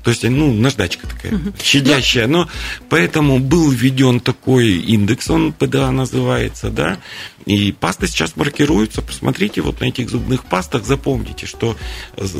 То 0.03 0.11
есть, 0.11 0.23
ну, 0.23 0.53
наждачка 0.53 1.07
такая, 1.07 1.35
угу. 1.35 1.53
щадящая. 1.61 2.27
Но 2.27 2.49
поэтому 2.89 3.39
был 3.39 3.69
введен 3.71 4.19
такой 4.19 4.71
индекс, 4.71 5.29
он 5.29 5.53
ПДА 5.53 5.91
называется, 5.91 6.69
да, 6.69 6.99
и 7.45 7.71
пасты 7.71 8.07
сейчас 8.07 8.35
маркируются. 8.35 9.01
Посмотрите 9.01 9.61
вот 9.61 9.79
на 9.81 9.85
этих 9.85 10.09
зубных 10.09 10.45
пастах, 10.45 10.85
запомните, 10.85 11.45
что 11.45 11.77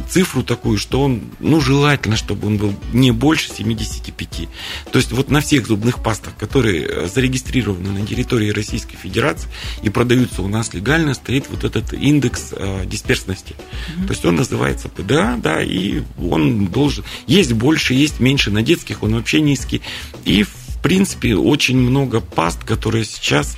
цифру 0.10 0.43
такую, 0.43 0.77
что 0.77 1.01
он, 1.01 1.24
ну, 1.39 1.60
желательно, 1.62 2.15
чтобы 2.15 2.48
он 2.48 2.58
был 2.58 2.74
не 2.91 3.12
больше 3.12 3.50
75. 3.50 4.48
То 4.91 5.00
есть 5.00 5.12
вот 5.12 5.29
на 5.29 5.41
всех 5.41 5.67
зубных 5.67 6.01
пастах, 6.01 6.36
которые 6.38 7.08
зарегистрированы 7.08 8.00
на 8.00 8.05
территории 8.05 8.50
Российской 8.50 8.98
Федерации 8.98 9.50
и 9.82 9.89
продаются 9.89 10.41
у 10.41 10.48
нас 10.48 10.74
легально, 10.74 11.13
стоит 11.13 11.46
вот 11.50 11.63
этот 11.63 11.93
индекс 11.93 12.50
э, 12.51 12.86
дисперсности. 12.86 13.55
Mm-hmm. 13.55 14.08
То 14.08 14.13
есть 14.13 14.25
он 14.25 14.36
называется 14.36 14.89
ПДА, 14.89 15.38
да, 15.41 15.62
и 15.62 16.01
он 16.20 16.67
должен... 16.67 17.03
Есть 17.27 17.52
больше, 17.53 17.93
есть 17.93 18.19
меньше. 18.19 18.51
На 18.51 18.62
детских 18.62 19.03
он 19.03 19.15
вообще 19.15 19.41
низкий. 19.41 19.81
И, 20.25 20.43
в 20.43 20.81
принципе, 20.81 21.36
очень 21.36 21.77
много 21.77 22.19
паст, 22.19 22.63
которые 22.63 23.05
сейчас 23.05 23.57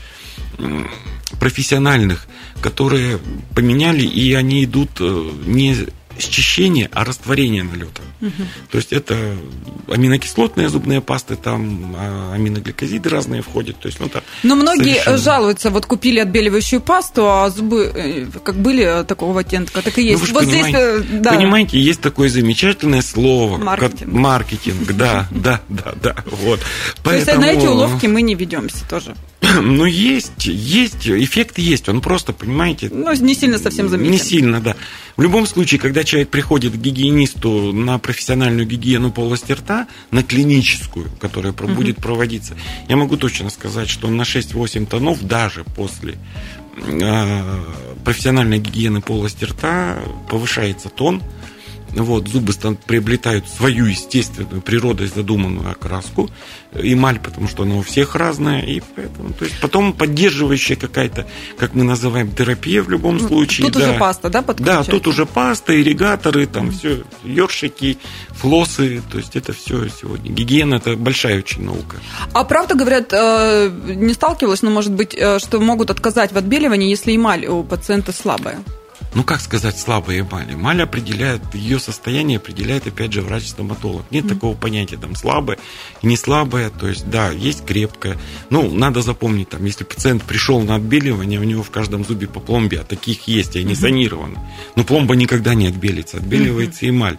профессиональных, 1.39 2.27
которые 2.61 3.19
поменяли, 3.53 4.03
и 4.03 4.33
они 4.33 4.63
идут 4.63 4.89
э, 4.99 5.31
не 5.45 5.75
счищение, 6.19 6.89
а 6.93 7.03
растворение 7.03 7.63
налета. 7.63 8.01
Угу. 8.21 8.31
То 8.71 8.77
есть 8.77 8.93
это 8.93 9.35
аминокислотные 9.89 10.69
зубные 10.69 11.01
пасты, 11.01 11.35
там 11.35 11.95
а 11.97 12.33
аминогликозиды 12.33 13.09
разные 13.09 13.41
входят. 13.41 13.79
То 13.79 13.87
есть, 13.87 13.99
ну, 13.99 14.09
Но 14.43 14.55
многие 14.55 14.95
совершенно... 14.95 15.17
жалуются, 15.17 15.69
вот 15.69 15.85
купили 15.85 16.19
отбеливающую 16.19 16.81
пасту, 16.81 17.29
а 17.29 17.49
зубы 17.49 17.91
э, 17.93 18.25
как 18.43 18.55
были 18.55 19.03
такого 19.03 19.41
оттенка, 19.41 19.81
так 19.81 19.97
и 19.97 20.03
есть. 20.03 20.21
Ну, 20.21 20.27
вы 20.27 20.33
вот 20.33 20.45
понимаете, 20.45 20.99
здесь, 20.99 21.21
да. 21.21 21.33
понимаете, 21.33 21.79
есть 21.79 22.01
такое 22.01 22.29
замечательное 22.29 23.01
слово. 23.01 23.57
Маркетинг. 23.57 23.99
Как, 23.99 24.07
маркетинг, 24.07 24.91
да, 24.93 25.27
да, 25.31 25.61
да, 25.69 25.93
да. 26.01 26.15
Вот. 26.25 26.59
То 27.03 27.13
есть 27.13 27.27
на 27.27 27.45
эти 27.45 27.65
уловки 27.65 28.05
мы 28.07 28.21
не 28.21 28.35
ведемся 28.35 28.87
тоже. 28.89 29.15
Ну, 29.61 29.85
есть, 29.85 30.45
есть, 30.45 31.07
эффект 31.07 31.57
есть. 31.57 31.89
Он 31.89 32.01
просто, 32.01 32.33
понимаете... 32.33 32.89
Ну, 32.91 33.13
не 33.13 33.35
сильно 33.35 33.57
совсем 33.57 33.89
заметен. 33.89 34.11
Не 34.11 34.17
сильно, 34.17 34.59
да. 34.59 34.75
В 35.17 35.21
любом 35.21 35.47
случае, 35.47 35.79
когда 35.79 36.03
человек 36.05 36.29
приходит 36.29 36.73
к 36.73 36.77
гигиенисту 36.77 37.73
на 37.73 37.99
профессиональную 37.99 38.65
гигиену 38.67 39.11
полости 39.11 39.51
рта, 39.51 39.87
на 40.11 40.23
клиническую, 40.23 41.09
которая 41.19 41.53
угу. 41.53 41.67
будет 41.67 41.97
проводиться, 41.97 42.55
я 42.87 42.95
могу 42.95 43.17
точно 43.17 43.49
сказать, 43.49 43.89
что 43.89 44.07
на 44.09 44.21
6-8 44.21 44.85
тонов 44.85 45.23
даже 45.23 45.63
после 45.63 46.15
э, 46.77 47.63
профессиональной 48.03 48.59
гигиены 48.59 49.01
полости 49.01 49.45
рта 49.45 49.99
повышается 50.29 50.89
тон, 50.89 51.21
вот, 51.95 52.27
зубы 52.27 52.53
приобретают 52.85 53.47
свою 53.47 53.85
естественную 53.85 54.61
природой 54.61 55.07
задуманную 55.07 55.69
окраску, 55.69 56.29
эмаль, 56.73 57.19
потому 57.19 57.47
что 57.47 57.63
она 57.63 57.75
у 57.75 57.81
всех 57.81 58.15
разная, 58.15 58.61
и 58.61 58.81
поэтому, 58.95 59.33
то 59.33 59.45
есть 59.45 59.59
потом 59.61 59.93
поддерживающая 59.93 60.75
какая-то, 60.75 61.25
как 61.57 61.73
мы 61.73 61.83
называем, 61.83 62.31
терапия 62.31 62.83
в 62.83 62.89
любом 62.89 63.17
ну, 63.17 63.27
случае. 63.27 63.67
Тут 63.67 63.81
да. 63.81 63.89
уже 63.89 63.99
паста, 63.99 64.29
да, 64.29 64.41
Да, 64.41 64.83
тут 64.83 65.07
уже 65.07 65.25
паста, 65.25 65.79
ирригаторы, 65.79 66.47
там 66.47 66.67
mm-hmm. 66.67 66.77
все, 66.77 67.03
ёршики, 67.23 67.97
флосы, 68.31 69.01
то 69.11 69.17
есть 69.17 69.35
это 69.35 69.53
все 69.53 69.87
сегодня. 69.89 70.31
Гигиена– 70.31 70.75
это 70.75 70.95
большая 70.95 71.39
очень 71.39 71.63
наука. 71.63 71.97
А 72.33 72.43
правда, 72.43 72.75
говорят, 72.75 73.09
э, 73.11 73.71
не 73.85 74.13
сталкивалась, 74.13 74.61
но, 74.61 74.69
может 74.69 74.91
быть, 74.91 75.15
э, 75.15 75.39
что 75.39 75.59
могут 75.59 75.91
отказать 75.91 76.31
в 76.31 76.37
отбеливании, 76.37 76.89
если 76.89 77.15
эмаль 77.15 77.45
у 77.45 77.63
пациента 77.63 78.11
слабая? 78.11 78.59
Ну 79.15 79.23
как 79.23 79.39
сказать, 79.39 79.79
слабая 79.79 80.19
эмаль. 80.19 80.53
Эмаль 80.53 80.81
определяет, 80.81 81.41
ее 81.55 81.79
состояние 81.79 82.37
определяет, 82.37 82.85
опять 82.85 83.13
же, 83.13 83.21
врач-стоматолог. 83.21 84.05
Нет 84.11 84.25
mm-hmm. 84.25 84.29
такого 84.29 84.55
понятия, 84.55 84.97
там, 84.97 85.15
слабое 85.15 85.57
и 86.01 86.07
не 86.07 86.17
слабое, 86.17 86.69
то 86.69 86.87
есть, 86.87 87.09
да, 87.09 87.31
есть 87.31 87.65
крепкое. 87.65 88.17
Ну, 88.49 88.69
надо 88.75 89.01
запомнить, 89.01 89.49
там, 89.49 89.63
если 89.63 89.85
пациент 89.85 90.23
пришел 90.23 90.61
на 90.61 90.75
отбеливание, 90.75 91.39
у 91.39 91.43
него 91.43 91.63
в 91.63 91.71
каждом 91.71 92.03
зубе 92.03 92.27
по 92.27 92.41
пломбе, 92.41 92.81
а 92.81 92.83
таких 92.83 93.27
есть, 93.27 93.55
и 93.55 93.59
они 93.59 93.73
mm-hmm. 93.73 93.75
санированы. 93.75 94.39
Но 94.75 94.83
пломба 94.83 95.15
никогда 95.15 95.55
не 95.55 95.67
отбелится, 95.67 96.17
отбеливается 96.17 96.85
mm-hmm. 96.85 96.89
эмаль. 96.89 97.17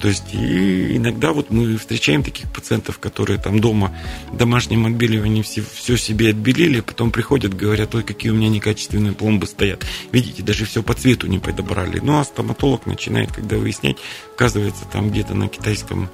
То 0.00 0.08
есть, 0.08 0.34
и 0.34 0.96
иногда 0.96 1.32
вот 1.32 1.50
мы 1.50 1.76
встречаем 1.76 2.22
таких 2.22 2.50
пациентов, 2.52 2.98
которые 2.98 3.38
там 3.38 3.60
дома 3.60 3.96
в 4.30 4.36
домашнем 4.36 4.86
отбеливании 4.86 5.42
все, 5.42 5.62
все 5.62 5.96
себе 5.96 6.30
отбелили, 6.30 6.80
потом 6.80 7.10
приходят, 7.10 7.54
говорят, 7.54 7.94
ой, 7.94 8.02
какие 8.02 8.30
у 8.30 8.34
меня 8.34 8.48
некачественные 8.48 9.12
пломбы 9.12 9.46
стоят. 9.46 9.84
Видите, 10.12 10.42
даже 10.42 10.64
все 10.64 10.82
по 10.82 10.94
цвету 10.94 11.26
не 11.26 11.38
подобрали. 11.38 11.98
Ну, 12.00 12.18
а 12.18 12.24
стоматолог 12.24 12.86
начинает, 12.86 13.32
когда 13.32 13.56
выяснять, 13.56 13.96
оказывается, 14.34 14.84
там 14.92 15.10
где-то 15.10 15.34
на 15.34 15.48
китайском 15.48 16.10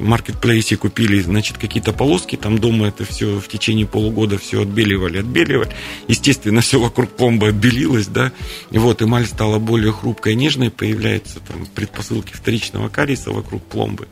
маркетплейсе 0.00 0.76
купили, 0.76 1.20
значит, 1.20 1.58
какие-то 1.58 1.92
полоски, 1.92 2.36
там 2.36 2.58
дома 2.58 2.88
это 2.88 3.04
все 3.04 3.38
в 3.38 3.48
течение 3.48 3.86
полугода 3.86 4.38
все 4.38 4.62
отбеливали, 4.62 5.18
отбеливали. 5.18 5.70
Естественно, 6.06 6.60
все 6.68 6.80
вокруг 6.80 7.10
пломбы 7.10 7.48
отбелилось, 7.48 8.06
да, 8.06 8.32
и 8.70 8.78
вот 8.78 9.02
эмаль 9.02 9.26
стала 9.26 9.58
более 9.58 9.92
хрупкой, 9.92 10.34
нежной, 10.34 10.70
появляются 10.70 11.40
там 11.40 11.66
предпосылки 11.66 12.32
вторичного 12.32 12.88
кариеса 12.88 13.30
вокруг 13.30 13.62
пломбы. 13.64 14.08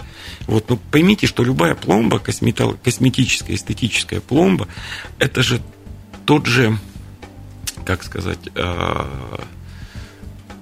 Вот, 0.47 0.69
но 0.69 0.79
поймите, 0.91 1.27
что 1.27 1.45
любая 1.45 1.75
пломба, 1.75 2.19
косметическая, 2.19 3.57
эстетическая 3.57 4.21
пломба, 4.21 4.69
это 5.19 5.43
же 5.43 5.61
тот 6.25 6.47
же, 6.47 6.79
как 7.85 8.03
сказать, 8.03 8.39
э, 8.55 9.07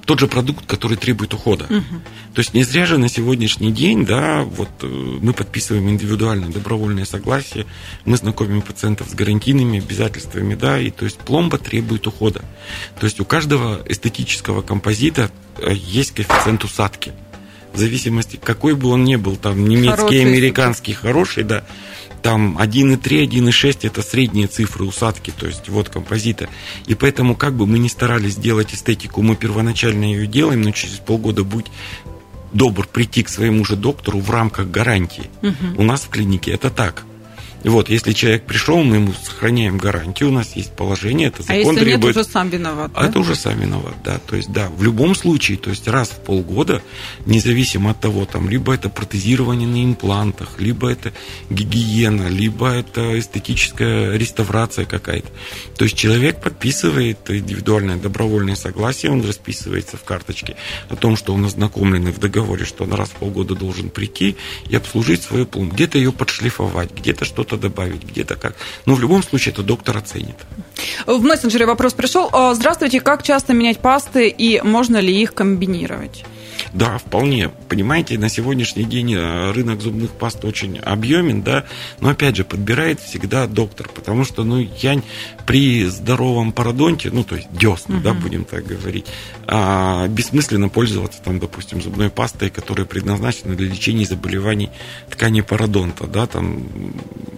тот 0.05 0.21
же 0.21 0.27
продукт, 0.27 0.67
который 0.67 0.97
требует 0.97 1.35
ухода. 1.35 1.65
Угу. 1.65 2.01
То 2.35 2.39
есть 2.41 2.55
не 2.55 2.63
зря 2.65 2.87
же 2.87 2.99
на 2.99 3.09
сегодняшний 3.09 3.73
день, 3.73 4.05
да, 4.05 4.43
вот 4.43 4.69
э, 4.83 4.87
мы 4.87 5.33
подписываем 5.33 5.89
индивидуальное 5.89 6.51
добровольное 6.51 7.05
согласие, 7.05 7.67
мы 8.05 8.17
знакомим 8.17 8.63
пациентов 8.63 9.09
с 9.09 9.15
гарантийными 9.15 9.79
обязательствами, 9.79 10.55
да, 10.55 10.79
и 10.79 10.91
то 10.91 11.05
есть 11.05 11.19
пломба 11.19 11.59
требует 11.59 12.07
ухода. 12.07 12.43
То 12.99 13.07
есть 13.07 13.21
у 13.21 13.25
каждого 13.25 13.81
эстетического 13.87 14.63
композита 14.63 15.31
э, 15.59 15.73
есть 15.75 16.13
коэффициент 16.13 16.65
усадки. 16.65 17.13
В 17.73 17.79
зависимости, 17.79 18.39
какой 18.43 18.75
бы 18.75 18.89
он 18.89 19.03
ни 19.03 19.17
был, 19.17 19.37
там 19.37 19.69
немецкий, 19.69 19.97
хороший, 19.97 20.23
американский, 20.23 20.93
хороший, 20.93 21.43
да, 21.43 21.65
там 22.25 22.57
1,3, 22.57 23.29
1,6 23.29 23.87
это 23.87 24.01
средние 24.01 24.47
цифры 24.47 24.87
усадки, 24.87 25.31
то 25.31 25.47
есть 25.47 25.69
вот 25.69 25.91
композита. 25.91 26.49
И 26.87 26.95
поэтому 26.95 27.37
как 27.37 27.53
бы 27.53 27.67
мы 27.67 27.79
ни 27.79 27.89
старались 27.89 28.33
сделать 28.33 28.73
эстетику, 28.73 29.21
мы 29.21 29.37
первоначально 29.37 30.05
ее 30.05 30.27
делаем, 30.27 30.63
но 30.63 30.71
через 30.71 30.95
полгода 30.95 31.45
будь 31.45 31.67
добр 32.55 32.87
прийти 32.87 33.23
к 33.23 33.29
своему 33.29 33.63
же 33.67 33.77
доктору 33.77 34.21
в 34.21 34.31
рамках 34.31 34.71
гарантии. 34.71 35.29
Угу. 35.43 35.83
У 35.83 35.83
нас 35.83 36.05
в 36.05 36.09
клинике 36.09 36.53
это 36.53 36.71
так. 36.71 37.05
Вот, 37.65 37.89
если 37.89 38.13
человек 38.13 38.45
пришел, 38.45 38.83
мы 38.83 38.97
ему 38.97 39.13
сохраняем 39.13 39.79
гарантию, 39.79 40.29
у 40.29 40.33
нас 40.33 40.55
есть 40.55 40.73
положение, 40.73 41.29
это 41.29 41.43
закон 41.43 41.57
а 41.57 41.59
если 41.59 41.77
требует. 41.77 42.15
Нет, 42.15 42.25
уже 42.25 42.33
сам 42.33 42.51
виноват. 42.51 42.91
А 42.95 43.07
это 43.07 43.19
уже 43.19 43.35
сам 43.35 43.59
виноват, 43.59 43.95
да. 44.05 44.19
То 44.19 44.37
есть, 44.37 44.53
да, 44.53 44.69
в 44.69 44.83
любом 44.83 45.15
случае, 45.15 45.57
то 45.57 45.71
есть 45.71 45.89
раз 45.89 46.11
в 46.11 46.21
полгода, 46.21 46.83
независимо 47.25 47.93
от 47.93 48.01
того, 48.01 48.27
там, 48.27 48.51
либо 48.51 48.75
это 48.75 48.91
протезирование 48.91 49.67
на 49.67 49.83
имплантах, 49.83 50.61
либо 50.61 50.91
это 50.91 51.13
гигиена, 51.49 52.29
либо 52.29 52.69
это 52.69 53.19
эстетическая 53.19 54.17
реставрация 54.17 54.85
какая-то. 54.85 55.29
То 55.77 55.85
есть 55.85 55.97
человек 55.97 56.43
подписывает 56.43 57.31
индивидуальное 57.31 57.97
добровольное 57.97 58.57
согласие, 58.57 59.11
он 59.11 59.25
расписывается 59.27 59.97
в 59.97 60.05
карточке 60.05 60.57
о 60.91 60.97
том, 60.97 61.17
что 61.17 61.33
он 61.33 61.45
ознакомленный 61.47 62.13
в 62.13 62.19
договоре, 62.19 62.67
что 62.67 62.85
он 62.85 62.93
раз 62.93 63.09
в 63.09 63.13
полгода 63.13 63.55
должен 63.55 63.89
прийти 63.89 64.37
и 64.69 64.77
обслужить 64.77 65.23
свою 65.23 65.47
пломбу, 65.47 65.75
где-то 65.75 65.97
ее 65.97 66.13
подшлифовать, 66.13 66.93
где-то 66.93 67.25
что-то 67.25 67.54
что-то 67.55 67.69
добавить, 67.69 68.05
где-то 68.05 68.37
как. 68.37 68.55
Но 68.87 68.95
в 68.95 69.01
любом 69.01 69.23
случае 69.23 69.53
это 69.53 69.63
доктор 69.63 69.97
оценит. 69.97 70.37
В 71.07 71.23
мессенджере 71.23 71.67
вопрос 71.67 71.95
пришел. 71.95 72.29
А, 72.33 72.55
здравствуйте, 72.55 73.01
как 73.01 73.23
часто 73.23 73.53
менять 73.53 73.79
пасты 73.79 74.29
и 74.29 74.61
можно 74.63 74.99
ли 74.99 75.23
их 75.23 75.35
комбинировать? 75.35 76.25
Да, 76.73 76.99
вполне. 76.99 77.51
Понимаете, 77.69 78.19
на 78.19 78.29
сегодняшний 78.29 78.85
день 78.85 79.15
э, 79.15 79.53
рынок 79.53 79.81
зубных 79.81 80.11
паст 80.11 80.45
очень 80.45 80.79
объемен, 80.79 81.43
да, 81.43 81.65
но 82.01 82.11
опять 82.11 82.37
же 82.37 82.45
подбирает 82.45 83.01
всегда 83.01 83.47
доктор, 83.47 83.89
потому 83.95 84.25
что, 84.25 84.43
ну, 84.43 84.67
я 84.81 85.01
при 85.47 85.85
здоровом 85.87 86.53
пародонте, 86.53 87.11
ну, 87.11 87.25
то 87.25 87.37
есть 87.37 87.49
десна, 87.53 87.97
угу. 87.97 88.05
да, 88.05 88.15
будем 88.15 88.45
так 88.45 88.67
говорить, 88.67 89.07
а, 89.47 90.07
бессмысленно 90.09 90.69
пользоваться 90.69 91.21
там, 91.23 91.39
допустим, 91.39 91.83
зубной 91.83 92.11
пастой, 92.11 92.51
которая 92.51 92.87
предназначена 92.87 93.55
для 93.55 93.69
лечения 93.69 94.07
заболеваний 94.07 94.71
ткани 95.11 95.43
пародонта, 95.43 96.07
да, 96.07 96.27
там, 96.27 96.65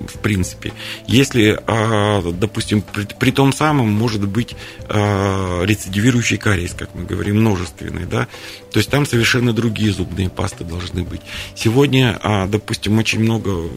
в 0.09 0.19
принципе. 0.21 0.73
Если, 1.07 1.59
а, 1.67 2.23
допустим, 2.33 2.83
при, 2.83 3.05
при 3.05 3.31
том 3.31 3.53
самом 3.53 3.91
может 3.91 4.27
быть 4.27 4.55
а, 4.89 5.63
рецидивирующий 5.65 6.39
кариес, 6.39 6.75
как 6.75 6.95
мы 6.95 7.05
говорим, 7.05 7.41
множественный, 7.41 8.07
да, 8.07 8.29
то 8.73 8.79
есть 8.79 8.91
там 8.91 9.07
совершенно 9.07 9.53
другие 9.53 9.93
зубные 9.93 10.29
пасты 10.29 10.63
должны 10.65 11.03
быть. 11.03 11.23
Сегодня, 11.55 12.19
а, 12.23 12.47
допустим, 12.47 12.99
очень 12.99 13.21
много 13.21 13.69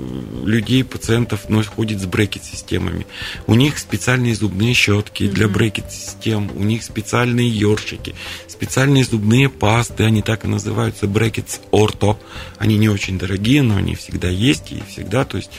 людей, 0.43 0.83
пациентов 0.83 1.47
ходит 1.75 2.01
с 2.01 2.05
брекет-системами. 2.05 3.07
У 3.47 3.55
них 3.55 3.79
специальные 4.19 4.35
зубные 4.35 4.73
щетки 4.73 5.27
для 5.29 5.47
брекет-систем, 5.47 6.51
у 6.53 6.63
них 6.63 6.83
специальные 6.83 7.47
ёршики, 7.47 8.15
специальные 8.47 9.05
зубные 9.05 9.47
пасты, 9.47 10.03
они 10.03 10.21
так 10.21 10.43
и 10.43 10.47
называются 10.49 11.07
брекетс 11.07 11.59
орто. 11.71 12.19
Они 12.57 12.77
не 12.77 12.89
очень 12.89 13.17
дорогие, 13.17 13.61
но 13.61 13.77
они 13.77 13.95
всегда 13.95 14.27
есть 14.27 14.73
и 14.73 14.83
всегда, 14.89 15.23
то 15.23 15.37
есть 15.37 15.51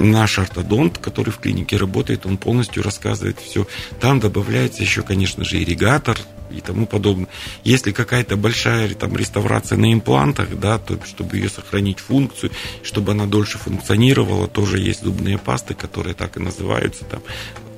наш 0.00 0.40
ортодонт, 0.40 0.98
который 0.98 1.30
в 1.30 1.38
клинике 1.38 1.76
работает, 1.76 2.26
он 2.26 2.36
полностью 2.36 2.82
рассказывает 2.82 3.38
все. 3.38 3.64
Там 4.00 4.18
добавляется 4.18 4.82
еще, 4.82 5.02
конечно 5.02 5.44
же, 5.44 5.62
ирригатор, 5.62 6.18
и 6.50 6.60
тому 6.60 6.86
подобное. 6.86 7.28
Если 7.64 7.92
какая-то 7.92 8.36
большая 8.36 8.88
там, 8.94 9.16
реставрация 9.16 9.78
на 9.78 9.92
имплантах, 9.92 10.58
да, 10.58 10.78
то 10.78 10.98
чтобы 11.04 11.36
ее 11.36 11.48
сохранить 11.48 11.98
функцию, 12.00 12.50
чтобы 12.82 13.12
она 13.12 13.26
дольше 13.26 13.58
функционировала, 13.58 14.48
тоже 14.48 14.78
есть 14.78 15.02
зубные 15.02 15.38
пасты, 15.38 15.74
которые 15.74 16.14
так 16.14 16.36
и 16.36 16.40
называются, 16.40 17.04
там, 17.04 17.22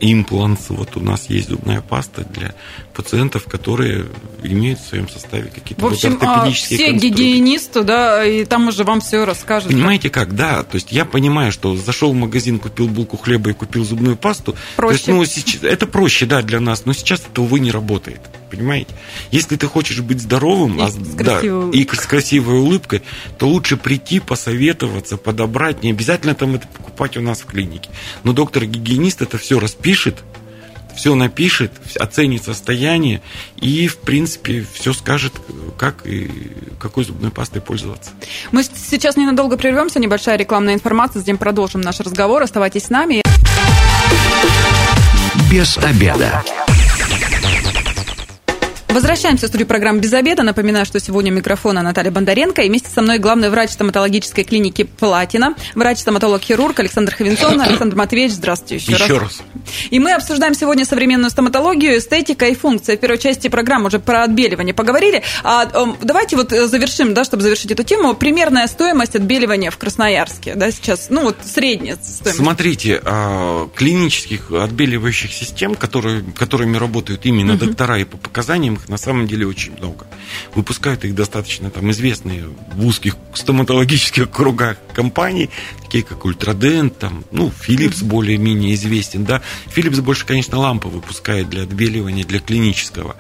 импланс. 0.03 0.67
Вот 0.69 0.97
у 0.97 1.01
нас 1.01 1.27
есть 1.31 1.49
зубная 1.49 1.81
паста 1.81 2.25
для 2.25 2.55
пациентов, 2.93 3.45
которые 3.45 4.07
имеют 4.43 4.81
в 4.81 4.89
своем 4.89 5.09
составе 5.09 5.51
какие-то 5.51 5.83
в 5.83 5.93
общем, 5.93 6.15
вот 6.15 6.23
а, 6.25 6.35
ортопедические 6.35 6.79
все 6.79 6.93
гигиенисты, 6.93 7.83
да, 7.83 8.25
и 8.25 8.45
там 8.45 8.69
уже 8.69 8.85
вам 8.85 9.01
все 9.01 9.25
расскажут. 9.25 9.71
Понимаете 9.71 10.11
как, 10.11 10.35
да, 10.35 10.65
то 10.65 10.75
есть 10.75 10.91
я 10.91 11.05
понимаю, 11.05 11.53
что 11.53 11.77
зашел 11.77 12.13
в 12.13 12.17
магазин, 12.17 12.59
купил 12.59 12.89
булку 12.89 13.17
хлеба 13.17 13.51
и 13.51 13.53
купил 13.53 13.85
зубную 13.85 14.17
пасту. 14.17 14.57
Проще. 14.77 14.93
То 14.93 14.93
есть, 14.93 15.09
ну, 15.09 15.25
сейчас, 15.25 15.63
это 15.63 15.87
проще, 15.87 16.27
да, 16.27 16.43
для 16.43 16.61
нас, 16.61 16.85
но 16.85 16.93
сейчас 16.93 17.21
это, 17.21 17.43
увы, 17.43 17.61
не 17.61 17.71
работает 17.71 18.21
понимаете? 18.53 18.95
Если 19.31 19.57
ты 19.57 19.67
хочешь 19.67 20.01
быть 20.01 20.21
здоровым 20.21 20.79
и, 20.79 20.83
а, 20.83 20.89
с, 20.91 20.95
да, 20.95 21.41
и 21.41 21.89
с 21.89 22.07
красивой 22.07 22.59
улыбкой, 22.59 23.03
то 23.39 23.49
лучше 23.49 23.79
прийти, 23.79 24.21
посоветоваться, 24.21 25.17
подобрать. 25.17 25.83
Не 25.83 25.91
обязательно 25.91 26.35
там 26.35 26.57
это 26.57 26.69
покупать 26.69 27.17
у 27.17 27.23
нас 27.23 27.41
в 27.41 27.47
клинике. 27.47 27.89
Но 28.25 28.35
доктор-гигиенист 28.35 29.23
это 29.23 29.39
все 29.39 29.59
распишет, 29.59 30.23
все 30.95 31.15
напишет, 31.15 31.73
оценит 31.99 32.45
состояние 32.45 33.23
и, 33.57 33.89
в 33.89 33.97
принципе, 33.99 34.67
все 34.75 34.93
скажет, 34.93 35.33
как 35.79 36.07
и 36.07 36.31
какой 36.79 37.05
зубной 37.05 37.31
пастой 37.31 37.63
пользоваться. 37.63 38.11
Мы 38.51 38.63
сейчас 38.65 39.17
ненадолго 39.17 39.57
прервемся, 39.57 39.99
небольшая 39.99 40.37
рекламная 40.37 40.75
информация, 40.75 41.21
затем 41.21 41.39
продолжим 41.39 41.81
наш 41.81 42.01
разговор. 42.01 42.43
Оставайтесь 42.43 42.85
с 42.85 42.91
нами. 42.91 43.23
Без 45.51 45.79
обеда. 45.79 46.45
Возвращаемся 48.93 49.47
в 49.47 49.49
студию 49.49 49.67
программы 49.67 50.01
«Без 50.01 50.13
обеда». 50.13 50.43
Напоминаю, 50.43 50.85
что 50.85 51.01
сегодня 51.01 51.31
микрофона 51.31 51.81
Наталья 51.81 52.11
Бондаренко. 52.11 52.61
И 52.61 52.69
вместе 52.69 52.91
со 52.91 53.01
мной 53.01 53.19
главный 53.19 53.49
врач 53.49 53.71
стоматологической 53.71 54.45
клиники 54.45 54.83
«Платина», 54.83 55.55
врач-стоматолог-хирург 55.75 56.79
Александр 56.79 57.15
Ховенсон. 57.15 57.59
Александр 57.59 57.97
Матвеевич, 57.97 58.35
здравствуйте 58.35 58.77
еще, 58.77 58.93
еще 59.03 59.17
раз. 59.17 59.39
раз. 59.39 59.43
И 59.89 59.99
мы 59.99 60.13
обсуждаем 60.13 60.55
сегодня 60.55 60.85
современную 60.85 61.31
стоматологию, 61.31 61.97
эстетика 61.97 62.45
и 62.45 62.55
функция. 62.55 62.99
В 62.99 63.01
первой 63.01 63.17
части 63.17 63.49
программы 63.49 63.87
уже 63.87 63.99
про 63.99 64.25
отбеливание 64.25 64.75
поговорили. 64.75 65.23
А, 65.43 65.65
давайте 66.03 66.37
вот 66.37 66.51
завершим, 66.51 67.15
да, 67.15 67.25
чтобы 67.25 67.43
завершить 67.43 67.71
эту 67.71 67.85
тему. 67.85 68.13
Примерная 68.13 68.67
стоимость 68.67 69.17
отбеливания 69.17 69.71
в 69.71 69.79
Красноярске, 69.79 70.55
да, 70.55 70.71
сейчас, 70.71 71.07
ну 71.09 71.23
вот 71.23 71.39
средняя 71.43 71.97
стоимость. 71.97 72.37
Смотрите, 72.37 73.01
а, 73.03 73.71
клинических 73.75 74.53
отбеливающих 74.53 75.33
систем, 75.33 75.77
которые, 75.77 76.23
которыми 76.37 76.77
работают 76.77 77.25
именно 77.25 77.55
угу. 77.55 77.65
доктора 77.65 77.99
и 77.99 78.05
по 78.05 78.19
показаниям, 78.19 78.82
их 78.83 78.89
на 78.89 78.97
самом 78.97 79.27
деле 79.27 79.47
очень 79.47 79.73
много. 79.77 80.07
Выпускают 80.55 81.05
их 81.05 81.15
достаточно 81.15 81.71
там 81.71 81.91
известные 81.91 82.45
в 82.75 82.87
узких 82.87 83.17
стоматологических 83.35 84.31
кругах 84.33 84.79
компаний, 84.95 85.51
такие 85.83 86.05
как 86.05 86.25
Ультрадент, 86.25 86.99
там, 86.99 87.25
ну, 87.31 87.51
Philips 87.67 88.05
более-менее 88.05 88.75
известен, 88.75 89.25
да. 89.25 89.43
Philips 89.75 90.01
больше, 90.01 90.27
конечно, 90.27 90.59
лампы 90.59 90.89
выпускает 90.89 91.49
для 91.49 91.63
отбеливания, 91.63 92.25
для 92.25 92.41
клинического. 92.41 93.17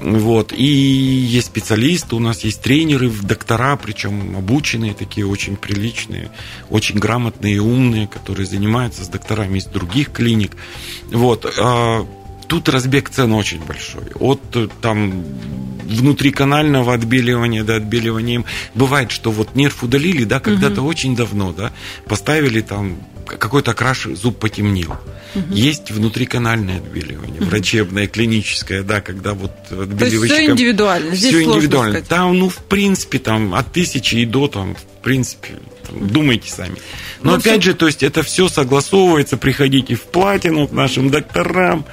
Вот. 0.00 0.52
И 0.52 0.64
есть 0.64 1.48
специалисты, 1.48 2.16
у 2.16 2.18
нас 2.18 2.40
есть 2.40 2.62
тренеры, 2.62 3.10
доктора, 3.10 3.76
причем 3.76 4.36
обученные, 4.36 4.94
такие 4.94 5.26
очень 5.26 5.56
приличные, 5.56 6.30
очень 6.68 6.98
грамотные, 6.98 7.60
умные, 7.60 8.08
которые 8.08 8.46
занимаются 8.46 9.04
с 9.04 9.08
докторами 9.08 9.58
из 9.58 9.66
других 9.66 10.12
клиник. 10.12 10.52
Вот. 11.10 11.46
Тут 12.46 12.68
разбег 12.68 13.10
цен 13.10 13.32
очень 13.32 13.64
большой. 13.64 14.04
От 14.14 14.42
э, 14.54 14.68
там 14.80 15.24
внутриканального 15.84 16.94
отбеливания 16.94 17.64
до 17.64 17.76
отбеливания. 17.76 18.44
Бывает, 18.74 19.10
что 19.10 19.30
вот 19.30 19.54
нерв 19.54 19.82
удалили, 19.82 20.24
да, 20.24 20.40
когда-то 20.40 20.80
угу. 20.80 20.90
очень 20.90 21.14
давно, 21.16 21.52
да, 21.52 21.72
поставили 22.06 22.60
там 22.60 22.98
какой-то 23.26 23.72
окраш, 23.72 24.06
зуб 24.14 24.38
потемнел. 24.38 24.96
Угу. 25.34 25.54
Есть 25.54 25.90
внутриканальное 25.90 26.78
отбеливание, 26.78 27.40
угу. 27.40 27.46
врачебное, 27.46 28.06
клиническое, 28.06 28.82
да, 28.82 29.00
когда 29.00 29.34
вот 29.34 29.52
отбеливающим... 29.70 29.98
То 29.98 30.06
есть 30.06 30.34
все 30.34 30.50
индивидуально, 30.50 31.14
здесь 31.14 31.34
все 31.34 31.44
индивидуально. 31.44 31.92
Сказать. 31.92 32.08
Там, 32.08 32.38
ну, 32.38 32.48
в 32.48 32.58
принципе, 32.58 33.18
там 33.18 33.54
от 33.54 33.72
тысячи 33.72 34.16
и 34.16 34.26
до, 34.26 34.48
там, 34.48 34.74
в 34.74 35.02
принципе, 35.02 35.54
думайте 36.00 36.50
сами. 36.50 36.76
Но, 37.22 37.32
ну, 37.32 37.36
опять 37.38 37.62
все... 37.62 37.70
же, 37.70 37.74
то 37.74 37.86
есть 37.86 38.02
это 38.02 38.22
все 38.22 38.48
согласовывается, 38.48 39.36
приходите 39.36 39.94
в 39.94 40.02
платину 40.02 40.68
к 40.68 40.72
нашим 40.72 41.10
докторам, 41.10 41.84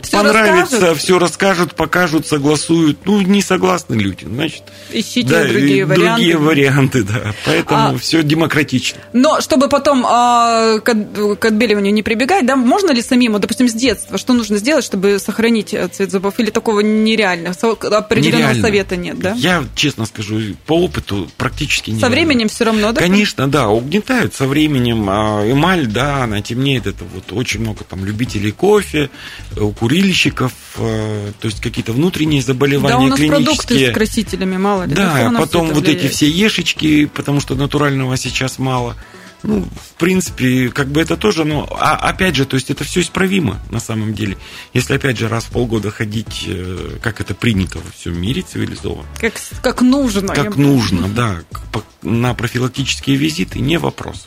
все 0.00 0.18
понравится, 0.18 0.76
расскажут. 0.76 0.98
все 0.98 1.18
расскажут, 1.18 1.74
покажут, 1.74 2.26
согласуют. 2.26 3.00
Ну, 3.04 3.20
не 3.20 3.42
согласны 3.42 3.94
люди, 3.94 4.24
значит. 4.24 4.62
Ищите 4.90 5.28
да, 5.28 5.44
другие 5.44 5.84
варианты. 5.84 6.10
Другие 6.10 6.36
варианты, 6.38 7.02
да. 7.02 7.34
Поэтому 7.44 7.94
а, 7.94 7.98
все 7.98 8.22
демократично. 8.22 9.00
Но 9.12 9.40
чтобы 9.40 9.68
потом 9.68 10.06
а, 10.06 10.78
к, 10.78 10.94
к 11.36 11.44
отбеливанию 11.44 11.92
не 11.92 12.02
прибегать, 12.02 12.46
да, 12.46 12.56
можно 12.56 12.92
ли 12.92 13.02
самим, 13.02 13.38
допустим, 13.38 13.68
с 13.68 13.72
детства, 13.72 14.18
что 14.18 14.32
нужно 14.32 14.58
сделать, 14.58 14.84
чтобы 14.84 15.18
сохранить 15.18 15.74
э, 15.74 15.88
цвет 15.88 16.10
зубов? 16.10 16.38
Или 16.38 16.50
такого 16.50 16.80
нереально? 16.80 17.50
Определенного 17.50 18.52
нереально. 18.52 18.62
совета 18.62 18.96
нет, 18.96 19.18
да? 19.18 19.34
Я 19.36 19.64
честно 19.74 20.06
скажу, 20.06 20.40
по 20.66 20.74
опыту 20.74 21.28
практически 21.36 21.90
не. 21.90 22.00
Со 22.00 22.08
временем 22.08 22.48
все 22.48 22.64
равно, 22.64 22.92
да? 22.92 23.00
Конечно, 23.00 23.47
да, 23.50 23.68
угнетают 23.68 24.34
со 24.34 24.46
временем. 24.46 25.08
А 25.08 25.44
эмаль, 25.50 25.86
да, 25.86 26.24
она 26.24 26.40
темнеет. 26.42 26.86
Это 26.86 27.04
вот 27.04 27.32
очень 27.32 27.60
много 27.60 27.84
там 27.84 28.04
любителей 28.04 28.52
кофе, 28.52 29.10
у 29.56 29.72
курильщиков, 29.72 30.52
э, 30.76 31.32
то 31.40 31.46
есть 31.46 31.60
какие-то 31.60 31.92
внутренние 31.92 32.42
заболевания 32.42 32.88
да, 32.88 32.98
у 32.98 33.08
нас 33.08 33.18
клинические. 33.18 33.44
продукты 33.44 33.90
с 33.90 33.94
красителями, 33.94 34.56
мало 34.56 34.84
ли. 34.84 34.94
Да, 34.94 35.30
да 35.30 35.38
потом 35.38 35.68
вот 35.68 35.84
влияет. 35.84 36.04
эти 36.04 36.12
все 36.12 36.28
ешечки, 36.28 37.06
потому 37.06 37.40
что 37.40 37.54
натурального 37.54 38.16
сейчас 38.16 38.58
мало. 38.58 38.96
Ну, 39.42 39.62
в 39.62 39.94
принципе, 39.98 40.68
как 40.70 40.88
бы 40.88 41.00
это 41.00 41.16
тоже, 41.16 41.44
но 41.44 41.68
а, 41.70 41.96
опять 41.96 42.34
же, 42.34 42.44
то 42.44 42.56
есть 42.56 42.70
это 42.70 42.84
все 42.84 43.00
исправимо 43.02 43.60
на 43.70 43.78
самом 43.78 44.12
деле. 44.14 44.36
Если 44.74 44.94
опять 44.94 45.18
же 45.18 45.28
раз 45.28 45.44
в 45.44 45.50
полгода 45.50 45.90
ходить, 45.90 46.44
э, 46.46 46.98
как 47.00 47.20
это 47.20 47.34
принято 47.34 47.78
во 47.78 47.90
всем 47.92 48.20
мире 48.20 48.42
цивилизованно. 48.42 49.08
Как, 49.20 49.34
как 49.62 49.82
нужно. 49.82 50.34
Как 50.34 50.56
нужно, 50.56 51.08
да. 51.08 51.40
На 52.02 52.34
профилактические 52.34 53.16
визиты 53.16 53.60
не 53.60 53.78
вопрос. 53.78 54.24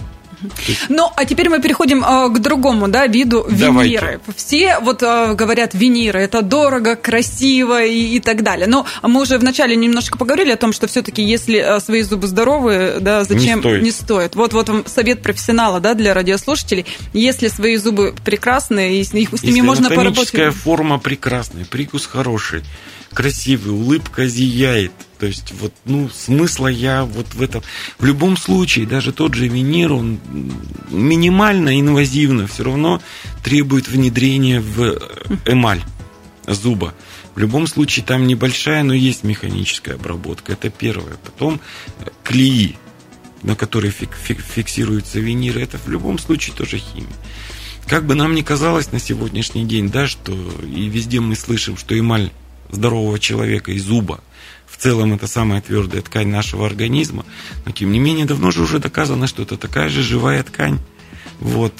Ну, 0.89 1.09
а 1.15 1.25
теперь 1.25 1.49
мы 1.49 1.61
переходим 1.61 2.03
э, 2.03 2.29
к 2.29 2.39
другому, 2.39 2.87
да, 2.87 3.07
виду 3.07 3.45
Давайте. 3.49 4.19
Все 4.35 4.79
вот 4.79 5.03
э, 5.03 5.33
говорят 5.33 5.73
виниры, 5.73 6.19
это 6.19 6.41
дорого, 6.41 6.95
красиво 6.95 7.83
и, 7.83 8.15
и 8.15 8.19
так 8.19 8.43
далее. 8.43 8.67
Но 8.67 8.85
мы 9.03 9.21
уже 9.21 9.37
вначале 9.37 9.75
немножко 9.75 10.17
поговорили 10.17 10.51
о 10.51 10.57
том, 10.57 10.73
что 10.73 10.87
все-таки 10.87 11.21
если 11.21 11.59
э, 11.59 11.79
свои 11.79 12.01
зубы 12.01 12.27
здоровые, 12.27 12.99
да, 12.99 13.23
зачем 13.23 13.57
не 13.57 13.61
стоит. 13.61 13.83
не 13.83 13.91
стоит. 13.91 14.35
Вот 14.35 14.53
вот 14.53 14.69
вам 14.69 14.85
совет 14.85 15.21
профессионала, 15.21 15.79
да, 15.79 15.93
для 15.93 16.13
радиослушателей. 16.13 16.85
Если 17.13 17.47
свои 17.47 17.77
зубы 17.77 18.15
прекрасные, 18.23 19.01
и 19.01 19.03
с, 19.03 19.13
их, 19.13 19.29
с 19.29 19.43
ними 19.43 19.55
если 19.55 19.61
можно 19.61 19.89
поработать. 19.89 20.53
форма 20.55 20.99
прекрасная, 20.99 21.65
прикус 21.65 22.05
хороший, 22.05 22.63
красивый, 23.13 23.73
улыбка 23.73 24.27
зияет– 24.27 24.91
то 25.21 25.27
есть, 25.27 25.53
вот, 25.59 25.71
ну, 25.85 26.09
смысла 26.09 26.65
я 26.67 27.05
вот 27.05 27.35
в 27.35 27.43
этом... 27.43 27.61
В 27.99 28.05
любом 28.05 28.35
случае, 28.37 28.87
даже 28.87 29.11
тот 29.13 29.35
же 29.35 29.47
винир, 29.47 29.93
он 29.93 30.19
минимально 30.89 31.79
инвазивно 31.79 32.47
все 32.47 32.63
равно 32.63 32.99
требует 33.43 33.87
внедрения 33.87 34.61
в 34.61 34.99
эмаль 35.45 35.83
зуба. 36.47 36.95
В 37.35 37.37
любом 37.37 37.67
случае 37.67 38.03
там 38.03 38.25
небольшая, 38.25 38.81
но 38.81 38.95
есть 38.95 39.23
механическая 39.23 39.93
обработка. 39.93 40.53
Это 40.53 40.71
первое. 40.71 41.17
Потом 41.23 41.61
э, 41.99 42.07
клеи, 42.23 42.75
на 43.43 43.55
которые 43.55 43.91
фик, 43.91 44.15
фик, 44.15 44.39
фиксируются 44.39 45.19
виниры, 45.19 45.61
это 45.61 45.77
в 45.77 45.87
любом 45.87 46.17
случае 46.17 46.55
тоже 46.55 46.79
химия. 46.79 47.13
Как 47.85 48.07
бы 48.07 48.15
нам 48.15 48.33
ни 48.33 48.41
казалось 48.41 48.91
на 48.91 48.99
сегодняшний 48.99 49.65
день, 49.65 49.91
да, 49.91 50.07
что 50.07 50.33
и 50.63 50.87
везде 50.87 51.19
мы 51.19 51.35
слышим, 51.35 51.77
что 51.77 51.95
эмаль 51.95 52.31
здорового 52.71 53.19
человека 53.19 53.71
и 53.71 53.77
зуба 53.77 54.23
целом 54.81 55.13
это 55.13 55.27
самая 55.27 55.61
твердая 55.61 56.01
ткань 56.01 56.27
нашего 56.27 56.65
организма, 56.65 57.25
но 57.65 57.71
тем 57.71 57.91
не 57.91 57.99
менее 57.99 58.25
давно 58.25 58.51
же 58.51 58.63
уже 58.63 58.79
доказано, 58.79 59.27
что 59.27 59.43
это 59.43 59.57
такая 59.57 59.89
же 59.89 60.01
живая 60.01 60.43
ткань, 60.43 60.79
вот, 61.39 61.73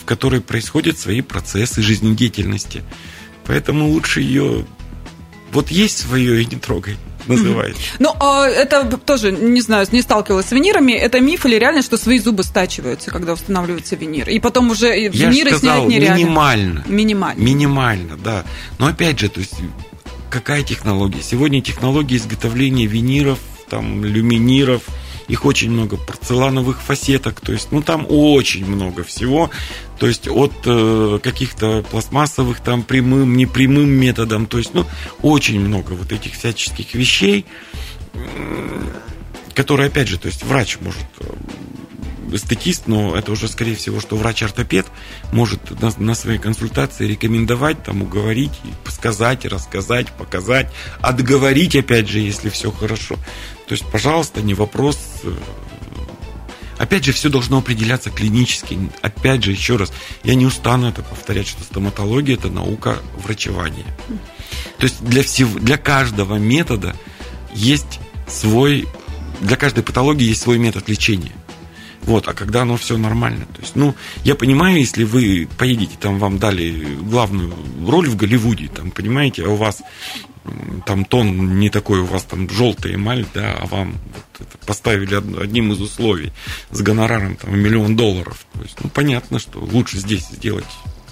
в 0.00 0.04
которой 0.04 0.40
происходят 0.40 0.98
свои 0.98 1.20
процессы 1.20 1.80
жизнедеятельности. 1.80 2.82
Поэтому 3.46 3.88
лучше 3.88 4.20
ее... 4.20 4.66
Вот 5.52 5.70
есть 5.70 5.98
свое 5.98 6.42
и 6.42 6.44
не 6.44 6.56
трогай 6.56 6.96
называется. 7.26 7.80
Ну, 7.98 8.14
а 8.20 8.46
это 8.46 8.84
тоже, 8.98 9.32
не 9.32 9.60
знаю, 9.60 9.86
не 9.92 10.02
сталкивалась 10.02 10.46
с 10.46 10.52
винирами. 10.52 10.92
Это 10.92 11.20
миф 11.20 11.46
или 11.46 11.56
реально, 11.56 11.82
что 11.82 11.96
свои 11.96 12.18
зубы 12.18 12.42
стачиваются, 12.42 13.10
когда 13.10 13.32
устанавливается 13.32 13.96
винир? 13.96 14.28
И 14.28 14.38
потом 14.40 14.70
уже 14.70 15.08
виниры 15.08 15.50
сказал, 15.50 15.86
снять 15.86 15.88
нереально. 15.88 16.18
минимально. 16.18 16.84
Минимально. 16.86 17.40
Минимально, 17.40 18.16
да. 18.16 18.44
Но 18.78 18.86
опять 18.86 19.18
же, 19.18 19.28
то 19.28 19.40
есть 19.40 19.54
какая 20.30 20.62
технология? 20.62 21.22
Сегодня 21.22 21.60
технология 21.60 22.16
изготовления 22.16 22.86
виниров, 22.86 23.38
там, 23.68 24.04
люминиров, 24.04 24.82
их 25.28 25.44
очень 25.44 25.70
много, 25.70 25.96
порцелановых 25.96 26.80
фасеток, 26.80 27.40
то 27.40 27.52
есть, 27.52 27.70
ну, 27.70 27.82
там 27.82 28.06
очень 28.08 28.64
много 28.64 29.04
всего, 29.04 29.50
то 29.98 30.06
есть, 30.06 30.26
от 30.26 30.52
э, 30.64 31.18
каких-то 31.22 31.84
пластмассовых, 31.90 32.60
там, 32.60 32.82
прямым, 32.82 33.36
непрямым 33.36 33.90
методом, 33.90 34.46
то 34.46 34.58
есть, 34.58 34.72
ну, 34.72 34.86
очень 35.22 35.60
много 35.60 35.92
вот 35.92 36.12
этих 36.12 36.32
всяческих 36.32 36.94
вещей, 36.94 37.44
которые, 39.54 39.88
опять 39.88 40.08
же, 40.08 40.18
то 40.18 40.28
есть, 40.28 40.44
врач 40.44 40.78
может 40.80 41.04
эстетист, 42.34 42.86
но 42.86 43.16
это 43.16 43.32
уже, 43.32 43.48
скорее 43.48 43.74
всего, 43.74 44.00
что 44.00 44.16
врач-ортопед 44.16 44.86
может 45.32 45.80
на, 45.80 45.92
на 45.98 46.14
своей 46.14 46.38
консультации 46.38 47.06
рекомендовать, 47.06 47.82
там, 47.82 48.02
уговорить, 48.02 48.52
сказать, 48.88 49.44
рассказать, 49.44 50.10
показать, 50.12 50.72
отговорить, 51.00 51.76
опять 51.76 52.08
же, 52.08 52.18
если 52.20 52.48
все 52.50 52.70
хорошо. 52.70 53.16
То 53.66 53.72
есть, 53.74 53.84
пожалуйста, 53.86 54.40
не 54.40 54.54
вопрос. 54.54 54.98
Э, 55.24 55.32
опять 56.78 57.04
же, 57.04 57.12
все 57.12 57.28
должно 57.28 57.58
определяться 57.58 58.10
клинически. 58.10 58.78
Опять 59.02 59.44
же, 59.44 59.52
еще 59.52 59.76
раз, 59.76 59.92
я 60.24 60.34
не 60.34 60.46
устану 60.46 60.88
это 60.88 61.02
повторять, 61.02 61.48
что 61.48 61.62
стоматология– 61.62 62.34
это 62.36 62.48
наука 62.48 62.98
врачевания. 63.22 63.86
То 64.78 64.84
есть 64.84 65.04
для, 65.04 65.22
всего, 65.22 65.58
для 65.58 65.76
каждого 65.76 66.36
метода 66.36 66.96
есть 67.54 68.00
свой, 68.28 68.86
для 69.40 69.56
каждой 69.56 69.82
патологии 69.82 70.26
есть 70.26 70.42
свой 70.42 70.58
метод 70.58 70.88
лечения. 70.88 71.32
Вот, 72.08 72.26
а 72.26 72.32
когда 72.32 72.62
оно 72.62 72.78
все 72.78 72.96
нормально. 72.96 73.44
То 73.54 73.60
есть, 73.60 73.76
ну, 73.76 73.94
я 74.24 74.34
понимаю, 74.34 74.78
если 74.78 75.04
вы 75.04 75.46
поедете, 75.58 75.98
там 76.00 76.18
вам 76.18 76.38
дали 76.38 76.96
главную 77.02 77.52
роль 77.86 78.08
в 78.08 78.16
Голливуде, 78.16 78.68
там, 78.68 78.90
понимаете, 78.92 79.44
а 79.44 79.50
у 79.50 79.56
вас 79.56 79.82
там 80.86 81.04
тон 81.04 81.58
не 81.58 81.68
такой, 81.68 82.00
у 82.00 82.06
вас 82.06 82.22
там 82.22 82.48
желтый 82.48 82.94
эмаль, 82.94 83.26
да, 83.34 83.58
а 83.60 83.66
вам 83.66 83.92
вот 84.38 84.48
поставили 84.64 85.16
одним 85.38 85.72
из 85.72 85.82
условий 85.82 86.32
с 86.70 86.80
гонораром 86.80 87.36
там 87.36 87.58
миллион 87.58 87.94
долларов. 87.94 88.46
То 88.54 88.62
есть, 88.62 88.78
ну, 88.82 88.88
понятно, 88.88 89.38
что 89.38 89.58
лучше 89.58 89.98
здесь 89.98 90.28
сделать 90.28 90.64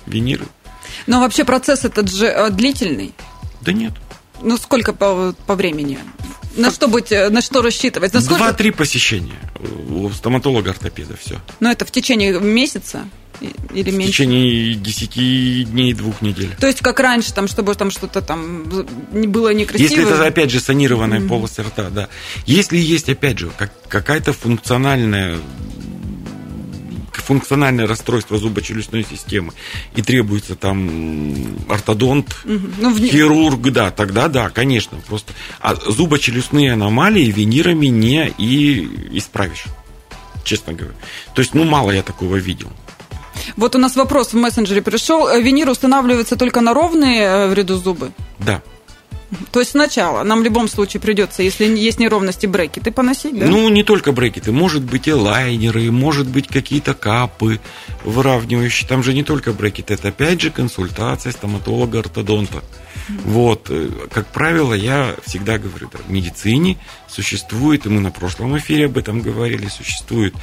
виниры. 0.07 0.47
Но 1.07 1.21
вообще 1.21 1.45
процесс 1.45 1.85
этот 1.85 2.11
же 2.11 2.25
э, 2.25 2.49
длительный? 2.49 3.13
Да 3.61 3.75
нет. 3.75 3.93
Ну, 4.41 4.57
сколько 4.57 4.95
по, 4.95 5.35
по 5.47 5.57
времени? 5.57 5.99
На 6.57 6.71
что, 6.71 6.89
быть, 6.89 7.13
э, 7.13 7.29
на 7.29 7.41
что 7.41 7.63
рассчитывать? 7.63 8.13
Насколько... 8.13 8.39
Два-три 8.39 8.71
посещения 8.71 9.39
у 9.89 10.11
стоматолога-ортопеда, 10.11 11.17
все. 11.17 11.41
Но 11.61 11.71
это 11.71 11.85
в 11.85 11.91
течение 11.91 12.39
месяца? 12.41 13.07
Или 13.75 13.91
меньше? 13.91 14.07
В 14.07 14.13
течение 14.13 14.75
10 14.75 15.71
дней, 15.71 15.93
двух 15.93 16.23
недель. 16.23 16.55
То 16.59 16.67
есть, 16.67 16.81
как 16.81 17.01
раньше, 17.01 17.35
там, 17.35 17.49
чтобы 17.49 17.75
там 17.75 17.91
что-то 17.91 18.23
там 18.23 18.65
было 18.65 19.53
некрасиво? 19.53 19.89
Если 19.89 20.05
это, 20.05 20.25
опять 20.25 20.51
же, 20.51 20.61
санированная 20.61 21.21
mm-hmm. 21.21 21.29
полость 21.29 21.59
рта, 21.59 21.91
да. 21.91 22.09
Если 22.47 22.79
есть, 22.79 23.09
опять 23.09 23.39
же, 23.39 23.51
как, 23.57 23.73
какая-то 23.89 24.33
функциональная 24.33 25.39
функциональное 27.21 27.87
расстройство 27.87 28.39
зубочелюстной 28.39 29.05
системы 29.05 29.53
и 29.95 30.03
требуется 30.03 30.55
там 30.55 31.57
ортодонт, 31.69 32.37
угу. 32.45 32.67
ну, 32.79 32.91
в... 32.91 32.99
хирург, 32.99 33.63
да, 33.71 33.91
тогда 33.91 34.29
да, 34.29 34.49
конечно, 34.51 34.99
просто. 35.07 35.33
А 35.61 35.75
зубочелюстные 35.75 36.73
аномалии 36.73 37.31
винирами 37.31 37.87
не 37.87 38.33
и 38.39 39.19
исправишь, 39.19 39.65
честно 40.45 40.73
говоря. 40.73 40.97
То 41.35 41.43
есть, 41.43 41.55
ну, 41.55 41.65
мало 41.65 41.91
я 41.91 42.03
такого 42.03 42.37
видел. 42.37 42.71
Вот 43.57 43.75
у 43.77 43.79
нас 43.79 43.97
вопрос 43.97 44.33
в 44.33 44.37
мессенджере 44.37 44.83
пришел. 44.83 45.29
Винир 45.41 45.69
устанавливается 45.69 46.37
только 46.37 46.61
на 46.61 46.75
ровные 46.75 47.21
э, 47.21 47.49
в 47.49 47.55
ряду 47.55 47.77
зубы? 47.77 48.13
Да. 48.39 48.63
То 49.51 49.59
есть 49.61 49.73
сначала 49.73 50.23
нам 50.23 50.41
в 50.41 50.45
любом 50.45 50.69
случае 50.69 51.01
придется, 51.01 51.43
если 51.43 51.65
есть 51.65 51.99
неровности, 51.99 52.47
брекеты 52.47 52.93
поносить, 52.93 53.37
да? 53.37 53.47
Ну, 53.47 53.69
не 53.69 53.83
только 53.83 54.13
брекеты, 54.13 54.53
может 54.53 54.85
быть 54.85 55.09
и 55.09 55.13
лайнеры, 55.13 55.91
может 55.91 56.29
быть 56.29 56.47
какие-то 56.47 56.95
капы 56.95 57.61
выравнивающие. 58.05 58.89
Там 58.89 59.03
же 59.03 59.15
не 59.15 59.25
только 59.25 59.53
брекеты, 59.53 59.95
это 59.95 60.09
опять 60.09 60.41
же 60.41 60.51
консультация 60.51 61.33
стоматолога, 61.33 62.01
ортодонта. 62.01 62.63
Вот, 63.25 63.67
э, 63.69 63.89
как 64.13 64.29
правило, 64.29 64.75
я 64.75 65.17
всегда 65.25 65.59
говорю, 65.59 65.89
да, 65.93 65.99
в 66.07 66.11
медицине 66.11 66.79
существует, 67.09 67.87
и 67.87 67.89
мы 67.89 68.01
на 68.01 68.11
прошлом 68.11 68.57
эфире 68.59 68.87
об 68.87 68.97
этом 68.97 69.21
говорили, 69.23 69.67
существует 69.69 70.35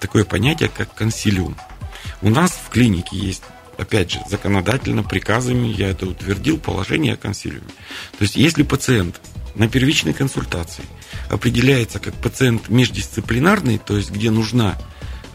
такое 0.00 0.24
понятие, 0.24 0.68
как 0.76 0.92
консилиум. 0.94 1.56
У 2.22 2.30
нас 2.30 2.50
в 2.50 2.70
клинике 2.70 3.16
есть 3.16 3.42
опять 3.78 4.12
же, 4.12 4.20
законодательно, 4.28 5.02
приказами 5.02 5.68
я 5.68 5.88
это 5.88 6.06
утвердил, 6.06 6.58
положение 6.58 7.14
о 7.14 7.16
консилиуме. 7.16 7.66
То 8.18 8.22
есть, 8.22 8.36
если 8.36 8.62
пациент 8.62 9.20
на 9.54 9.68
первичной 9.68 10.12
консультации 10.12 10.84
определяется 11.28 11.98
как 11.98 12.14
пациент 12.14 12.68
междисциплинарный, 12.68 13.78
то 13.78 13.96
есть 13.96 14.10
где 14.10 14.30
нужна 14.30 14.78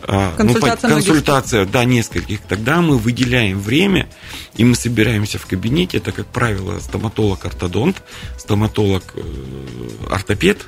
а, 0.04 0.32
ну, 0.32 0.38
консультация, 0.38 0.90
ну, 0.90 0.96
консультация 0.96 1.66
да, 1.66 1.84
нескольких, 1.84 2.40
тогда 2.42 2.82
мы 2.82 2.98
выделяем 2.98 3.60
время, 3.60 4.08
и 4.56 4.64
мы 4.64 4.76
собираемся 4.76 5.40
в 5.40 5.46
кабинете, 5.46 5.98
это, 5.98 6.12
как 6.12 6.28
правило, 6.28 6.80
стоматолог-ортодонт, 6.80 8.02
стоматолог-ортопед 8.38 10.58
э, 10.58 10.64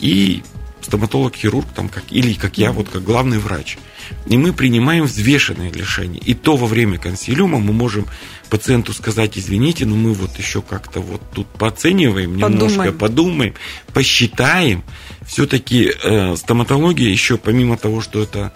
и 0.00 0.42
стоматолог-хирург, 0.84 1.66
там, 1.74 1.88
как, 1.88 2.04
или 2.10 2.34
как 2.34 2.58
я, 2.58 2.72
вот 2.72 2.88
как 2.88 3.02
главный 3.02 3.38
врач. 3.38 3.78
И 4.26 4.36
мы 4.36 4.52
принимаем 4.52 5.04
взвешенное 5.04 5.72
решение. 5.72 6.20
И 6.20 6.34
то 6.34 6.56
во 6.56 6.66
время 6.66 6.98
консилиума 6.98 7.58
мы 7.58 7.72
можем 7.72 8.06
пациенту 8.50 8.92
сказать, 8.92 9.38
извините, 9.38 9.86
но 9.86 9.96
мы 9.96 10.12
вот 10.12 10.38
еще 10.38 10.62
как-то 10.62 11.00
вот 11.00 11.22
тут 11.34 11.46
пооцениваем, 11.48 12.36
немножко 12.36 12.92
подумаем, 12.92 12.98
подумаем 12.98 13.54
посчитаем. 13.92 14.84
Все-таки 15.26 15.90
э, 16.02 16.36
стоматология 16.36 17.08
еще, 17.08 17.38
помимо 17.38 17.76
того, 17.76 18.00
что 18.00 18.22
это 18.22 18.52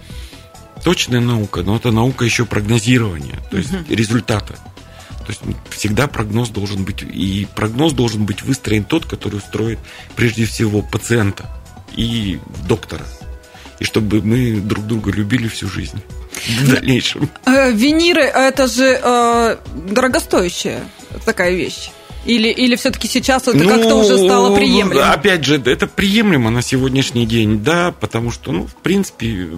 точная 0.85 1.21
наука, 1.21 1.63
но 1.63 1.77
это 1.77 1.91
наука 1.91 2.25
еще 2.25 2.45
прогнозирования, 2.45 3.39
то 3.51 3.57
есть 3.57 3.73
угу. 3.73 3.85
результата. 3.89 4.59
То 5.27 5.33
есть 5.33 5.43
всегда 5.71 6.07
прогноз 6.07 6.49
должен 6.49 6.85
быть, 6.85 7.03
и 7.03 7.47
прогноз 7.55 7.93
должен 7.93 8.25
быть 8.25 8.43
выстроен 8.43 8.85
тот, 8.85 9.05
который 9.05 9.37
устроит 9.37 9.79
прежде 10.17 10.47
всего 10.47 10.81
пациента 10.81 11.51
и 11.97 12.39
доктора. 12.69 13.07
И 13.79 13.85
чтобы 13.85 14.23
мы 14.23 14.61
друг 14.61 14.87
друга 14.87 15.13
любили 15.13 15.49
всю 15.49 15.69
жизнь 15.69 16.03
в 16.47 16.73
дальнейшем. 16.73 17.29
Э, 17.47 17.71
виниры 17.71 18.23
это 18.23 18.67
же 18.67 19.01
э, 19.03 19.57
дорогостоящая 19.91 20.83
такая 21.25 21.53
вещь. 21.53 21.91
Или, 22.25 22.49
или 22.49 22.77
все-таки 22.77 23.09
сейчас 23.09 23.49
это 23.49 23.57
ну, 23.57 23.69
как-то 23.69 23.95
уже 23.95 24.19
стало 24.19 24.55
приемлемо? 24.55 25.13
Опять 25.13 25.45
же, 25.45 25.57
это 25.57 25.87
приемлемо 25.87 26.51
на 26.51 26.61
сегодняшний 26.61 27.25
день, 27.27 27.63
да, 27.63 27.91
потому 27.93 28.31
что, 28.31 28.53
ну, 28.53 28.67
в 28.67 28.75
принципе, 28.75 29.49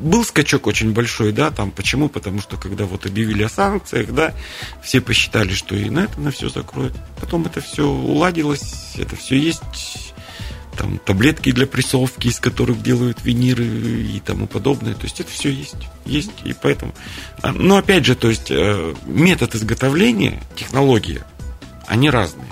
был 0.00 0.24
скачок 0.24 0.66
очень 0.66 0.92
большой, 0.92 1.30
да, 1.32 1.50
там, 1.50 1.70
почему? 1.70 2.08
Потому 2.08 2.40
что, 2.40 2.56
когда 2.56 2.86
вот 2.86 3.06
объявили 3.06 3.44
о 3.44 3.48
санкциях, 3.48 4.12
да, 4.12 4.34
все 4.82 5.00
посчитали, 5.00 5.52
что 5.52 5.76
и 5.76 5.90
на 5.90 6.00
это 6.00 6.20
на 6.20 6.32
все 6.32 6.48
закроют. 6.48 6.94
Потом 7.20 7.46
это 7.46 7.60
все 7.60 7.86
уладилось, 7.86 8.94
это 8.96 9.14
все 9.14 9.36
есть 9.38 10.11
там 10.76 10.98
таблетки 10.98 11.52
для 11.52 11.66
прессовки, 11.66 12.28
из 12.28 12.40
которых 12.40 12.82
делают 12.82 13.22
виниры 13.24 13.64
и 13.64 14.20
тому 14.24 14.46
подобное. 14.46 14.94
То 14.94 15.04
есть 15.04 15.20
это 15.20 15.30
все 15.30 15.50
есть. 15.50 15.76
Есть. 16.06 16.32
И 16.44 16.54
поэтому. 16.54 16.94
А, 17.42 17.52
но 17.52 17.76
опять 17.76 18.04
же, 18.04 18.14
то 18.14 18.28
есть 18.28 18.50
э, 18.50 18.94
метод 19.06 19.54
изготовления, 19.54 20.42
технология, 20.56 21.24
они 21.86 22.10
разные. 22.10 22.50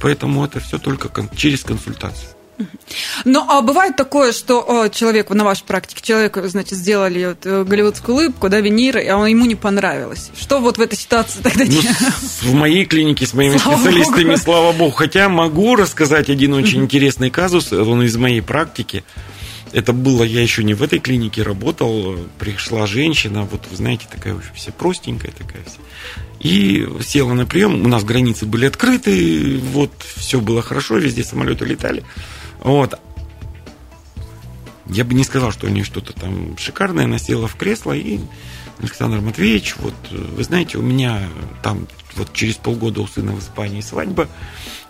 Поэтому 0.00 0.44
это 0.44 0.60
все 0.60 0.78
только 0.78 1.10
через 1.36 1.62
консультацию. 1.62 2.30
Ну, 3.24 3.44
а 3.48 3.62
бывает 3.62 3.96
такое, 3.96 4.32
что 4.32 4.64
о, 4.66 4.88
человек, 4.88 5.30
на 5.30 5.44
вашей 5.44 5.64
практике, 5.64 6.00
человек, 6.02 6.36
значит, 6.44 6.78
сделали 6.78 7.26
вот, 7.26 7.46
э, 7.46 7.64
голливудскую 7.64 8.16
улыбку, 8.16 8.48
да, 8.48 8.60
винир, 8.60 8.98
а 8.98 9.16
он, 9.16 9.26
ему 9.26 9.46
не 9.46 9.54
понравилось. 9.54 10.30
Что 10.38 10.60
вот 10.60 10.78
в 10.78 10.80
этой 10.80 10.96
ситуации 10.96 11.40
тогда 11.42 11.64
Ну, 11.64 11.80
в 12.42 12.54
моей 12.54 12.84
клинике 12.84 13.26
с 13.26 13.34
моими 13.34 13.56
Слава 13.56 13.76
специалистами, 13.76 14.24
богу. 14.30 14.38
слава 14.38 14.72
богу. 14.72 14.90
Хотя 14.92 15.28
могу 15.28 15.76
рассказать 15.76 16.28
один 16.30 16.54
очень 16.54 16.82
интересный 16.82 17.30
казус, 17.30 17.72
он 17.72 18.02
из 18.02 18.16
моей 18.16 18.42
практики. 18.42 19.04
Это 19.72 19.94
было, 19.94 20.22
я 20.22 20.42
еще 20.42 20.62
не 20.64 20.74
в 20.74 20.82
этой 20.82 20.98
клинике 20.98 21.42
работал, 21.42 22.18
пришла 22.38 22.86
женщина, 22.86 23.48
вот 23.50 23.62
вы 23.70 23.76
знаете, 23.76 24.06
такая 24.10 24.34
вообще 24.34 24.50
вся 24.54 24.70
простенькая 24.70 25.32
такая 25.32 25.62
вся. 25.64 25.78
И 26.40 26.86
села 27.02 27.32
на 27.32 27.46
прием, 27.46 27.82
у 27.82 27.88
нас 27.88 28.04
границы 28.04 28.44
были 28.44 28.66
открыты, 28.66 29.58
вот 29.58 29.92
все 30.16 30.40
было 30.40 30.60
хорошо, 30.60 30.98
везде 30.98 31.24
самолеты 31.24 31.64
летали. 31.64 32.04
Вот. 32.62 32.98
Я 34.86 35.04
бы 35.04 35.14
не 35.14 35.24
сказал, 35.24 35.52
что 35.52 35.66
у 35.66 35.70
нее 35.70 35.84
что-то 35.84 36.12
там 36.12 36.56
шикарное. 36.58 37.04
Она 37.04 37.18
села 37.18 37.48
в 37.48 37.56
кресло 37.56 37.92
и 37.92 38.20
Александр 38.80 39.20
Матвеевич, 39.20 39.76
вот 39.78 39.94
э, 40.10 40.16
вы 40.16 40.42
знаете, 40.42 40.78
у 40.78 40.82
меня 40.82 41.28
там 41.62 41.86
вот 42.16 42.32
через 42.32 42.56
полгода 42.56 43.00
у 43.00 43.06
сына 43.06 43.32
в 43.32 43.38
Испании 43.38 43.80
свадьба. 43.80 44.28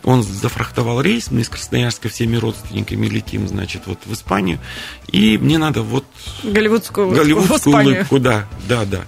Он 0.03 0.23
зафрахтовал 0.23 1.01
рейс, 1.01 1.31
мы 1.31 1.43
из 1.43 1.49
Красноярска 1.49 2.09
всеми 2.09 2.37
родственниками 2.37 3.07
летим, 3.07 3.47
значит, 3.47 3.83
вот 3.87 4.01
в 4.05 4.13
Испанию. 4.13 4.59
И 5.09 5.39
мне 5.39 5.59
надо 5.59 5.83
вот 5.83 6.05
Голливудскую 6.43 7.09
улыбку 7.09 7.23
голливудскую 7.23 7.77
улыбку, 7.77 8.19
да, 8.19 8.49
да, 8.67 8.85
да. 8.85 9.03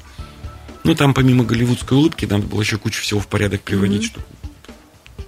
Ну, 0.84 0.94
там 0.94 1.14
помимо 1.14 1.44
голливудской 1.44 1.96
улыбки 1.96 2.26
надо 2.26 2.46
было 2.46 2.60
еще 2.60 2.76
кучу 2.76 3.02
всего 3.02 3.18
в 3.18 3.26
порядок 3.26 3.62
приводить, 3.62 4.04
чтобы 4.04 4.26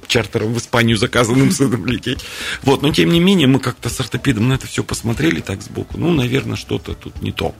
чартером 0.06 0.54
в 0.54 0.58
Испанию 0.58 0.96
заказанным 0.96 1.50
сыном 1.50 1.86
лететь. 1.86 2.24
Вот, 2.62 2.82
но 2.82 2.92
тем 2.92 3.10
не 3.10 3.20
менее, 3.20 3.46
мы 3.46 3.60
как-то 3.60 3.88
с 3.88 4.00
ортопедом 4.00 4.48
на 4.48 4.54
это 4.54 4.66
все 4.66 4.82
посмотрели 4.84 5.40
так 5.40 5.62
сбоку. 5.62 5.98
Ну, 5.98 6.12
наверное, 6.12 6.56
что-то 6.56 6.94
тут 6.94 7.22
не 7.22 7.32
то. 7.32 7.54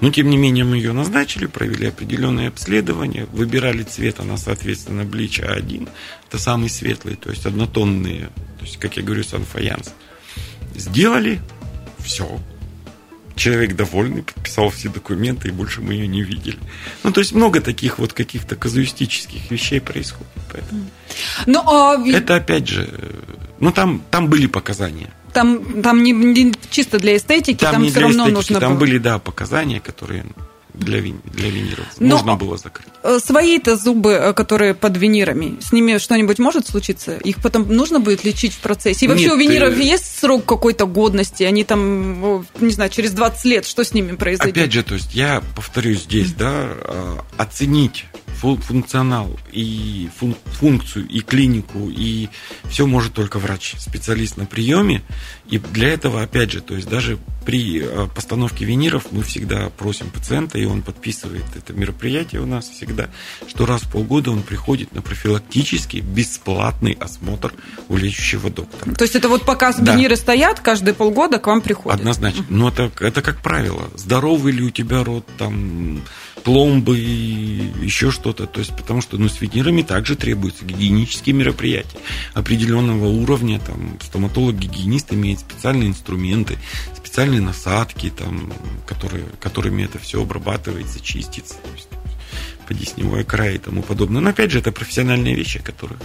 Но, 0.00 0.10
тем 0.10 0.30
не 0.30 0.36
менее, 0.36 0.64
мы 0.64 0.78
ее 0.78 0.92
назначили, 0.92 1.46
провели 1.46 1.86
определенное 1.86 2.48
обследование, 2.48 3.26
выбирали 3.26 3.84
цвет, 3.84 4.18
она, 4.18 4.36
соответственно, 4.36 5.04
Блич 5.04 5.38
А1, 5.38 5.88
это 6.26 6.38
самый 6.38 6.70
светлый, 6.70 7.14
то 7.14 7.30
есть 7.30 7.46
однотонные, 7.46 8.30
то 8.58 8.64
есть, 8.64 8.78
как 8.78 8.96
я 8.96 9.04
говорю, 9.04 9.22
санфаянс. 9.22 9.94
Сделали, 10.74 11.40
все. 12.00 12.40
Человек 13.34 13.74
довольный, 13.76 14.22
подписал 14.22 14.68
все 14.70 14.88
документы, 14.88 15.48
и 15.48 15.50
больше 15.50 15.80
мы 15.80 15.94
ее 15.94 16.06
не 16.06 16.22
видели. 16.22 16.58
Ну, 17.02 17.12
то 17.12 17.20
есть 17.20 17.32
много 17.32 17.60
таких 17.60 17.98
вот 17.98 18.12
каких-то 18.12 18.56
казуистических 18.56 19.50
вещей 19.50 19.80
происходит. 19.80 20.26
Поэтому 20.52 20.84
Ну, 21.46 21.60
а 21.66 21.96
это 22.08 22.36
опять 22.36 22.68
же, 22.68 22.88
ну 23.60 23.72
там, 23.72 24.02
там 24.10 24.28
были 24.28 24.46
показания. 24.46 25.10
там, 25.32 25.82
там 25.82 26.02
не, 26.02 26.12
не 26.12 26.52
чисто 26.70 26.98
для 26.98 27.16
эстетики, 27.16 27.58
там, 27.58 27.72
Там, 27.72 27.82
не 27.82 27.88
все 27.88 27.98
для 28.00 28.02
равно 28.08 28.24
эстетики, 28.24 28.34
нужно 28.52 28.60
там 28.60 28.72
было. 28.72 28.80
были, 28.80 28.98
да, 28.98 29.18
показания, 29.18 29.80
которые 29.80 30.24
для, 30.74 31.00
вин, 31.00 31.20
для 31.24 31.50
виниров 31.50 31.86
Но- 31.98 32.16
можно 32.16 32.36
было 32.36 32.56
закрыть. 32.56 32.86
Э, 33.02 33.18
Свои-то 33.22 33.76
зубы, 33.76 34.12
э, 34.12 34.32
которые 34.32 34.74
под 34.74 34.96
винирами, 34.96 35.58
с 35.60 35.72
ними 35.72 35.98
что-нибудь 35.98 36.38
может 36.38 36.66
случиться? 36.66 37.16
Их 37.16 37.42
потом 37.42 37.68
нужно 37.68 38.00
будет 38.00 38.24
лечить 38.24 38.52
в 38.54 38.58
процессе? 38.60 39.04
И 39.04 39.08
вообще 39.08 39.24
Нет, 39.24 39.34
у 39.34 39.36
виниров 39.36 39.78
э, 39.78 39.82
есть 39.82 40.18
срок 40.18 40.44
какой-то 40.44 40.86
годности? 40.86 41.42
Они 41.42 41.64
там, 41.64 42.24
о, 42.24 42.44
не 42.60 42.70
знаю, 42.72 42.90
через 42.90 43.12
20 43.12 43.44
лет, 43.44 43.66
что 43.66 43.84
с 43.84 43.92
ними 43.92 44.16
произойдет? 44.16 44.56
Опять 44.56 44.72
же, 44.72 44.82
то 44.82 44.94
есть 44.94 45.14
я 45.14 45.42
повторюсь 45.56 46.02
здесь, 46.02 46.32
да, 46.32 46.68
э, 46.68 47.16
оценить 47.36 48.06
функционал 48.42 49.38
и 49.52 50.08
фун- 50.20 50.36
функцию 50.44 51.06
и 51.08 51.20
клинику 51.20 51.88
и 51.90 52.28
все 52.68 52.86
может 52.86 53.14
только 53.14 53.38
врач, 53.38 53.74
специалист 53.78 54.36
на 54.36 54.46
приеме. 54.46 55.02
И 55.48 55.58
для 55.58 55.88
этого, 55.88 56.22
опять 56.22 56.50
же, 56.52 56.60
то 56.60 56.74
есть 56.74 56.88
даже 56.88 57.18
при 57.44 57.82
э, 57.82 58.06
постановке 58.14 58.64
виниров 58.64 59.06
мы 59.10 59.22
всегда 59.22 59.68
просим 59.70 60.10
пациента, 60.10 60.58
и 60.58 60.64
он 60.64 60.82
подписывает 60.82 61.44
это 61.56 61.72
мероприятие 61.72 62.40
у 62.40 62.46
нас 62.46 62.68
всегда, 62.68 63.08
что 63.48 63.66
раз 63.66 63.82
в 63.82 63.90
полгода 63.90 64.30
он 64.30 64.42
приходит 64.42 64.94
на 64.94 65.02
профилактический 65.02 66.00
бесплатный 66.00 66.92
осмотр 67.00 67.52
у 67.88 67.96
лечащего 67.96 68.48
доктора. 68.50 68.94
То 68.94 69.04
есть 69.04 69.16
это 69.16 69.28
вот 69.28 69.44
пока 69.44 69.72
Да. 69.72 69.94
виниры 69.94 70.16
стоят, 70.16 70.60
каждые 70.60 70.94
полгода 70.94 71.38
к 71.38 71.46
вам 71.46 71.60
приходят? 71.60 72.00
Однозначно. 72.00 72.44
Но 72.48 72.68
это, 72.68 72.90
это 73.00 73.22
как 73.22 73.40
правило. 73.42 73.90
Здоровый 73.96 74.52
ли 74.52 74.62
у 74.62 74.70
тебя 74.70 75.02
рот, 75.04 75.26
там, 75.38 76.00
пломбы, 76.42 76.96
еще 76.98 78.10
что-то. 78.10 78.46
То 78.46 78.60
есть, 78.60 78.76
потому 78.76 79.00
что 79.00 79.18
ну, 79.18 79.28
с 79.28 79.40
винирами 79.40 79.82
также 79.82 80.16
требуются 80.16 80.64
гигиенические 80.64 81.34
мероприятия 81.34 81.98
определенного 82.34 83.06
уровня. 83.06 83.60
Там, 83.60 83.98
стоматолог-гигиенист 84.00 85.12
имеет 85.12 85.40
специальные 85.40 85.88
инструменты, 85.88 86.58
специальные 86.96 87.40
насадки, 87.40 88.10
там, 88.10 88.52
которые, 88.86 89.24
которыми 89.40 89.84
это 89.84 89.98
все 89.98 90.22
обрабатывается, 90.22 91.00
чистится. 91.00 91.54
То 91.54 91.70
есть, 91.74 91.88
по 92.66 92.74
десневой 92.74 93.24
край 93.24 93.56
и 93.56 93.58
тому 93.58 93.82
подобное. 93.82 94.20
Но 94.20 94.30
опять 94.30 94.50
же, 94.50 94.58
это 94.60 94.72
профессиональные 94.72 95.34
вещи, 95.34 95.58
которые 95.60 95.98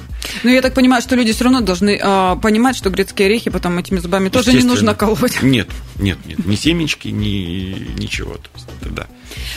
Ну, 0.43 0.49
я 0.49 0.61
так 0.61 0.73
понимаю, 0.73 1.01
что 1.01 1.15
люди 1.15 1.33
все 1.33 1.43
равно 1.45 1.61
должны 1.61 1.99
а, 2.01 2.35
понимать, 2.35 2.75
что 2.75 2.89
грецкие 2.89 3.27
орехи 3.27 3.49
потом 3.49 3.77
этими 3.77 3.99
зубами 3.99 4.29
тоже 4.29 4.53
не 4.53 4.63
нужно 4.63 4.95
колоть. 4.95 5.41
Нет, 5.41 5.69
нет, 5.99 6.17
нет, 6.25 6.45
ни 6.45 6.55
семечки, 6.55 7.07
ни 7.09 7.99
ничего. 7.99 8.35
То 8.35 8.49
есть, 8.55 8.67
это 8.81 8.89
да. 8.91 9.07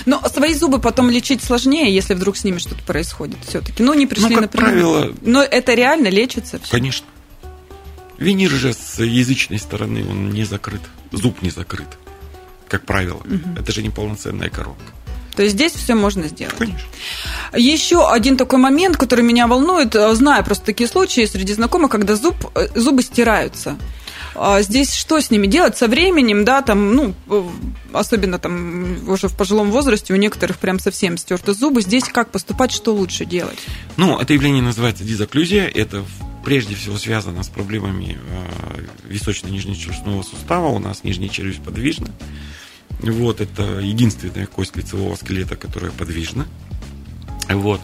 Но 0.07 0.21
свои 0.29 0.55
зубы 0.55 0.79
потом 0.81 1.11
лечить 1.11 1.43
сложнее, 1.43 1.95
если 1.95 2.15
вдруг 2.15 2.37
с 2.37 2.45
ними 2.45 2.59
что-то 2.59 2.83
происходит 2.85 3.39
все-таки. 3.47 3.83
Ну, 3.83 3.95
не 3.95 4.07
пришли, 4.07 4.35
как 4.35 4.43
например. 4.43 4.71
правило- 4.71 5.15
Но 5.23 5.43
это 5.43 5.75
реально 5.75 6.09
лечится 6.09 6.59
всё. 6.59 6.71
Конечно. 6.71 7.07
Винир 8.19 8.51
же 8.51 8.75
с 8.75 9.03
язычной 9.03 9.59
стороны, 9.59 10.05
он 10.09 10.31
не 10.31 10.45
закрыт. 10.45 10.83
Зуб 11.13 11.41
не 11.43 11.51
закрыт, 11.51 11.89
как 12.69 12.85
правило. 12.85 13.23
Это 13.59 13.73
же 13.73 13.83
не 13.83 13.89
полноценная 13.91 14.51
коронка. 14.51 14.83
То 15.41 15.45
есть 15.45 15.57
здесь 15.57 15.73
все 15.73 15.95
можно 15.95 16.29
сделать. 16.29 16.55
Конечно. 16.59 16.87
Еще 17.57 18.07
один 18.07 18.37
такой 18.37 18.59
момент, 18.59 18.99
который 18.99 19.25
меня 19.25 19.47
волнует, 19.47 19.95
э, 19.95 20.15
знаю 20.15 20.45
просто 20.45 20.67
такие 20.67 20.87
случаи 20.87 21.25
среди 21.25 21.55
знакомых, 21.55 21.91
когда 21.91 22.15
зуб, 22.15 22.35
э, 22.55 22.69
зубы 22.75 23.03
стираются. 23.03 23.79
А 24.35 24.61
Здесь 24.61 24.93
что 24.93 25.19
с 25.19 25.31
ними 25.31 25.47
делать 25.47 25.79
со 25.79 25.89
временем, 25.89 26.45
да, 26.45 26.61
там, 26.61 26.95
ну, 26.95 27.15
э, 27.31 27.43
особенно 27.95 28.39
там 28.39 29.09
уже 29.09 29.29
в 29.29 29.35
пожилом 29.35 29.71
возрасте 29.71 30.13
у 30.13 30.17
некоторых 30.17 30.59
прям 30.59 30.79
совсем 30.79 31.17
стерты 31.17 31.55
зубы. 31.55 31.81
Здесь 31.81 32.05
как 32.05 32.31
поступать, 32.31 32.71
что 32.71 32.95
лучше 32.95 33.25
делать? 33.25 33.61
Ну, 33.97 34.19
это 34.19 34.35
явление 34.35 34.63
называется 34.63 35.05
дизоклюзия. 35.05 35.67
Это 35.69 36.05
прежде 36.45 36.75
всего 36.75 36.99
связано 36.99 37.43
с 37.45 37.49
проблемами 37.49 38.19
височно-нижнечелюстного 39.05 40.23
сустава. 40.23 40.69
У 40.69 40.79
нас 40.79 41.03
нижняя 41.03 41.31
челюсть 41.31 41.63
подвижна. 41.63 42.09
Вот, 43.03 43.41
это 43.41 43.81
единственная 43.81 44.47
кость 44.47 44.77
лицевого 44.77 45.15
скелета, 45.17 45.57
которая 45.57 45.91
подвижна. 45.91 46.47
Вот. 47.49 47.81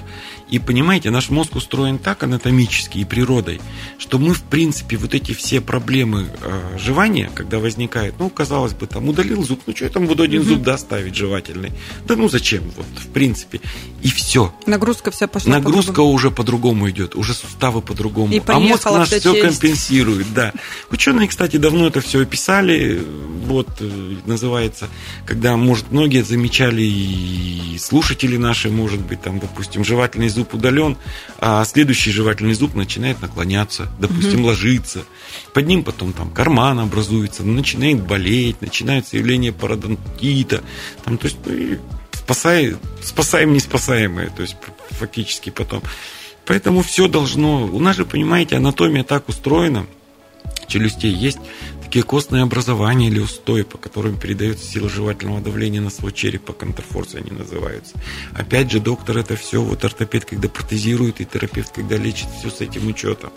И 0.48 0.60
понимаете, 0.60 1.10
наш 1.10 1.30
мозг 1.30 1.56
устроен 1.56 1.98
так 1.98 2.22
анатомически 2.22 2.98
и 2.98 3.04
природой, 3.04 3.60
что 3.98 4.18
мы, 4.18 4.32
в 4.32 4.42
принципе, 4.42 4.96
вот 4.96 5.12
эти 5.14 5.32
все 5.32 5.60
проблемы 5.60 6.28
э, 6.40 6.78
жевания, 6.78 7.30
когда 7.34 7.58
возникает, 7.58 8.14
ну, 8.20 8.30
казалось 8.30 8.72
бы, 8.72 8.86
там 8.86 9.08
удалил 9.08 9.42
зуб, 9.42 9.60
ну, 9.66 9.74
что 9.74 9.86
я 9.86 9.90
там 9.90 10.06
буду 10.06 10.22
один 10.22 10.44
зуб 10.44 10.62
доставить 10.62 11.16
жевательный? 11.16 11.72
Да 12.06 12.14
ну 12.14 12.28
зачем, 12.28 12.62
вот, 12.76 12.86
в 12.96 13.08
принципе. 13.08 13.60
И 14.02 14.08
все. 14.08 14.54
Нагрузка 14.66 15.10
вся 15.10 15.26
пошла. 15.26 15.52
Нагрузка 15.52 15.88
по-другому. 15.88 16.14
уже 16.14 16.30
по-другому 16.30 16.90
идет, 16.90 17.16
уже 17.16 17.34
суставы 17.34 17.82
по-другому. 17.82 18.32
И 18.32 18.40
а 18.46 18.60
мозг 18.60 18.84
наш 18.84 19.08
вся 19.08 19.18
все 19.18 19.32
челюсть. 19.32 19.60
компенсирует, 19.60 20.32
да. 20.32 20.52
Ученые, 20.92 21.26
кстати, 21.26 21.56
давно 21.56 21.88
это 21.88 22.00
все 22.00 22.20
описали. 22.22 23.02
Вот 23.46 23.68
э, 23.80 24.16
называется, 24.26 24.88
когда, 25.24 25.56
может, 25.56 25.90
многие 25.90 26.22
замечали 26.22 26.82
и 26.82 27.78
слушатели 27.80 28.36
наши, 28.36 28.70
может 28.70 29.00
быть, 29.00 29.20
там, 29.22 29.40
допустим, 29.40 29.84
жевательный 29.84 30.28
зуб 30.36 30.54
удален, 30.54 30.96
а 31.38 31.64
следующий 31.64 32.12
жевательный 32.12 32.54
зуб 32.54 32.74
начинает 32.74 33.20
наклоняться, 33.20 33.88
допустим, 33.98 34.44
ложиться. 34.44 35.04
Под 35.52 35.66
ним 35.66 35.82
потом 35.82 36.12
там 36.12 36.30
карман 36.30 36.78
образуется, 36.78 37.42
начинает 37.42 38.02
болеть, 38.02 38.60
начинаются 38.60 39.16
явления 39.16 39.52
пародонтита. 39.52 40.62
Там, 41.04 41.18
то 41.18 41.26
есть, 41.26 41.38
ну, 41.44 41.78
спасай, 42.12 42.76
спасаем 43.02 43.52
неспасаемое, 43.54 44.30
то 44.30 44.42
есть 44.42 44.56
фактически 44.90 45.50
потом. 45.50 45.82
Поэтому 46.44 46.82
все 46.82 47.08
должно... 47.08 47.64
У 47.64 47.80
нас 47.80 47.96
же, 47.96 48.04
понимаете, 48.04 48.56
анатомия 48.56 49.02
так 49.02 49.28
устроена, 49.28 49.86
челюстей 50.68 51.12
есть 51.12 51.38
такие 51.86 52.02
костные 52.02 52.42
образования 52.42 53.06
или 53.06 53.20
устои, 53.20 53.62
по 53.62 53.78
которым 53.78 54.16
передается 54.16 54.66
сила 54.66 54.88
жевательного 54.88 55.40
давления 55.40 55.80
на 55.80 55.90
свой 55.90 56.12
череп, 56.12 56.46
по 56.46 56.52
контрфорсе 56.52 57.18
они 57.18 57.30
называются. 57.30 57.94
Опять 58.32 58.72
же, 58.72 58.80
доктор 58.80 59.18
это 59.18 59.36
все, 59.36 59.62
вот 59.62 59.84
ортопед, 59.84 60.24
когда 60.24 60.48
протезирует, 60.48 61.20
и 61.20 61.24
терапевт, 61.24 61.72
когда 61.72 61.96
лечит, 61.96 62.26
все 62.38 62.50
с 62.50 62.60
этим 62.60 62.88
учетом. 62.88 63.30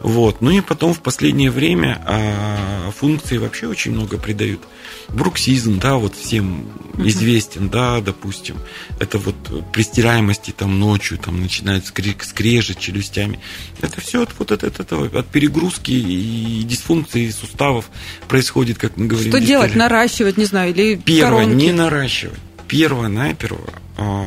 Вот. 0.00 0.42
Ну 0.42 0.50
и 0.50 0.60
потом 0.60 0.92
в 0.92 1.00
последнее 1.00 1.50
время 1.50 2.02
а, 2.04 2.90
функции 2.90 3.38
вообще 3.38 3.68
очень 3.68 3.92
много 3.92 4.18
придают. 4.18 4.60
Бруксизм, 5.08 5.78
да, 5.78 5.96
вот 5.96 6.14
всем 6.16 6.66
известен, 6.98 7.68
да, 7.68 8.00
допустим. 8.00 8.56
Это 9.00 9.18
вот 9.18 9.34
при 9.72 9.82
стираемости 9.82 10.52
там 10.56 10.78
ночью 10.78 11.18
там 11.18 11.40
начинают 11.40 11.86
скрежет 11.86 12.78
челюстями. 12.78 13.40
Это 13.80 14.00
все 14.00 14.22
от 14.22 14.30
вот 14.38 14.52
от 14.52 14.64
этого, 14.64 15.18
от 15.18 15.26
перегрузки 15.26 15.92
и 15.92 16.62
дисфункции 16.64 17.30
суставов 17.30 17.90
происходит, 18.28 18.78
как 18.78 18.96
мы 18.96 19.06
говорим. 19.06 19.30
Что 19.30 19.40
делать? 19.40 19.74
Наращивать, 19.74 20.36
не 20.36 20.44
знаю, 20.44 20.72
или 20.72 20.96
Первое, 20.96 21.44
коронки? 21.44 21.64
не 21.64 21.72
наращивать. 21.72 22.38
Первое, 22.68 23.08
наперво, 23.08 23.68
а, 23.96 24.26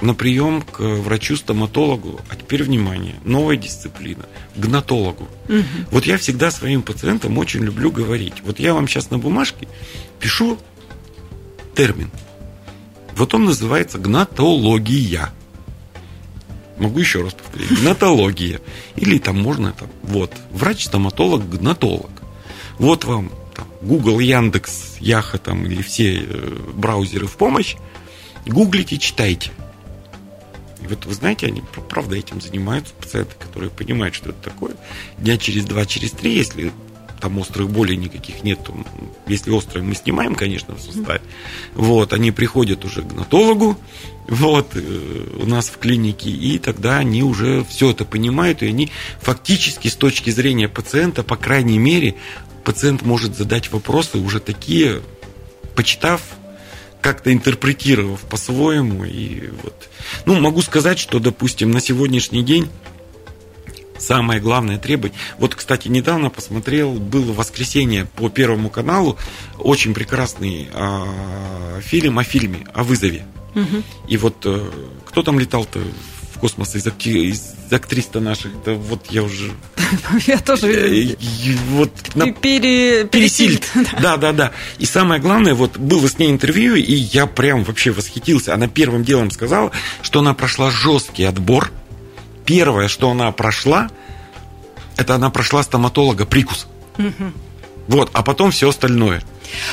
на 0.00 0.14
прием 0.14 0.62
к 0.62 0.80
врачу-стоматологу, 0.80 2.20
а 2.28 2.36
теперь 2.36 2.62
внимание, 2.62 3.16
новая 3.24 3.56
дисциплина, 3.56 4.26
гнатологу. 4.54 5.28
Угу. 5.48 5.64
Вот 5.90 6.06
я 6.06 6.18
всегда 6.18 6.50
своим 6.50 6.82
пациентам 6.82 7.38
очень 7.38 7.62
люблю 7.62 7.90
говорить. 7.90 8.34
Вот 8.44 8.58
я 8.58 8.74
вам 8.74 8.88
сейчас 8.88 9.10
на 9.10 9.18
бумажке 9.18 9.68
пишу 10.20 10.58
термин. 11.74 12.10
Вот 13.16 13.32
он 13.34 13.46
называется 13.46 13.98
гнатология. 13.98 15.30
Могу 16.76 16.98
еще 16.98 17.22
раз 17.22 17.32
повторить. 17.32 17.80
Гнатология. 17.80 18.60
Или 18.96 19.18
там 19.18 19.40
можно 19.40 19.72
там, 19.72 19.88
вот, 20.02 20.32
врач-стоматолог, 20.50 21.48
гнатолог. 21.48 22.10
Вот 22.78 23.04
вам 23.04 23.32
там, 23.54 23.66
Google, 23.80 24.20
Яндекс, 24.20 24.96
Яха 25.00 25.38
там, 25.38 25.64
или 25.64 25.80
все 25.80 26.20
э, 26.20 26.58
браузеры 26.74 27.26
в 27.26 27.36
помощь. 27.38 27.76
Гуглите, 28.44 28.98
читайте. 28.98 29.52
И 30.86 30.88
вот 30.88 31.04
вы 31.04 31.14
знаете, 31.14 31.46
они 31.46 31.62
правда 31.88 32.16
этим 32.16 32.40
занимаются, 32.40 32.94
пациенты, 32.94 33.34
которые 33.38 33.70
понимают, 33.70 34.14
что 34.14 34.30
это 34.30 34.38
такое. 34.40 34.76
Дня 35.18 35.36
через 35.36 35.64
два, 35.64 35.84
через 35.84 36.12
три, 36.12 36.36
если 36.36 36.72
там 37.20 37.38
острых 37.38 37.70
болей 37.70 37.96
никаких 37.96 38.44
нет, 38.44 38.60
то, 38.62 38.74
если 39.26 39.50
острые 39.50 39.82
мы 39.82 39.94
снимаем, 39.94 40.34
конечно, 40.34 40.74
в 40.74 40.80
суставе. 40.80 41.22
Вот, 41.74 42.12
они 42.12 42.30
приходят 42.30 42.84
уже 42.84 43.02
к 43.02 43.08
гнатологу, 43.08 43.76
вот, 44.28 44.72
э, 44.74 45.38
у 45.40 45.46
нас 45.46 45.68
в 45.68 45.78
клинике, 45.78 46.30
и 46.30 46.58
тогда 46.58 46.98
они 46.98 47.22
уже 47.22 47.64
все 47.68 47.90
это 47.90 48.04
понимают, 48.04 48.62
и 48.62 48.66
они 48.66 48.90
фактически 49.20 49.88
с 49.88 49.96
точки 49.96 50.30
зрения 50.30 50.68
пациента, 50.68 51.22
по 51.22 51.36
крайней 51.36 51.78
мере, 51.78 52.16
пациент 52.64 53.02
может 53.02 53.34
задать 53.34 53.72
вопросы 53.72 54.18
уже 54.18 54.38
такие, 54.38 55.00
почитав 55.74 56.20
как-то 57.06 57.32
интерпретировав 57.32 58.18
по-своему. 58.22 59.04
И 59.04 59.50
вот. 59.62 59.88
Ну, 60.24 60.40
могу 60.40 60.60
сказать, 60.60 60.98
что, 60.98 61.20
допустим, 61.20 61.70
на 61.70 61.80
сегодняшний 61.80 62.42
день 62.42 62.68
самое 63.96 64.40
главное 64.40 64.76
требовать. 64.76 65.12
Вот, 65.38 65.54
кстати, 65.54 65.86
недавно 65.86 66.30
посмотрел, 66.30 66.94
было 66.94 67.32
воскресенье 67.32 68.06
по 68.16 68.28
Первому 68.28 68.70
каналу, 68.70 69.16
очень 69.56 69.94
прекрасный 69.94 70.68
э, 70.72 71.80
фильм 71.80 72.18
о 72.18 72.24
фильме, 72.24 72.66
о 72.74 72.82
вызове. 72.82 73.24
Угу. 73.54 73.82
И 74.08 74.16
вот 74.16 74.44
э, 74.44 74.68
кто 75.04 75.22
там 75.22 75.38
летал-то 75.38 75.80
в 76.36 76.38
космос 76.38 76.74
из, 76.74 76.86
из 76.86 77.54
актрис-то 77.70 78.20
наших, 78.20 78.62
да 78.62 78.74
вот 78.74 79.06
я 79.10 79.22
уже... 79.22 79.50
Я 80.26 80.38
тоже... 80.38 80.68
Э, 80.68 81.16
вот. 81.70 81.90
Пересильд. 82.42 83.64
Да, 84.00 84.16
да, 84.16 84.32
да. 84.32 84.52
И 84.78 84.84
самое 84.84 85.20
главное, 85.20 85.54
вот 85.54 85.78
было 85.78 86.06
с 86.06 86.18
ней 86.18 86.30
интервью, 86.30 86.74
и 86.74 86.92
я 86.92 87.26
прям 87.26 87.64
вообще 87.64 87.90
восхитился. 87.90 88.52
Она 88.54 88.68
первым 88.68 89.04
делом 89.04 89.30
сказала, 89.30 89.72
что 90.02 90.20
она 90.20 90.34
прошла 90.34 90.70
жесткий 90.70 91.24
отбор. 91.24 91.72
Первое, 92.44 92.88
что 92.88 93.10
она 93.10 93.32
прошла, 93.32 93.88
это 94.96 95.14
она 95.14 95.30
прошла 95.30 95.62
стоматолога 95.62 96.26
прикус. 96.26 96.66
Угу. 96.98 97.32
Вот, 97.88 98.10
а 98.12 98.22
потом 98.22 98.50
все 98.50 98.68
остальное. 98.68 99.22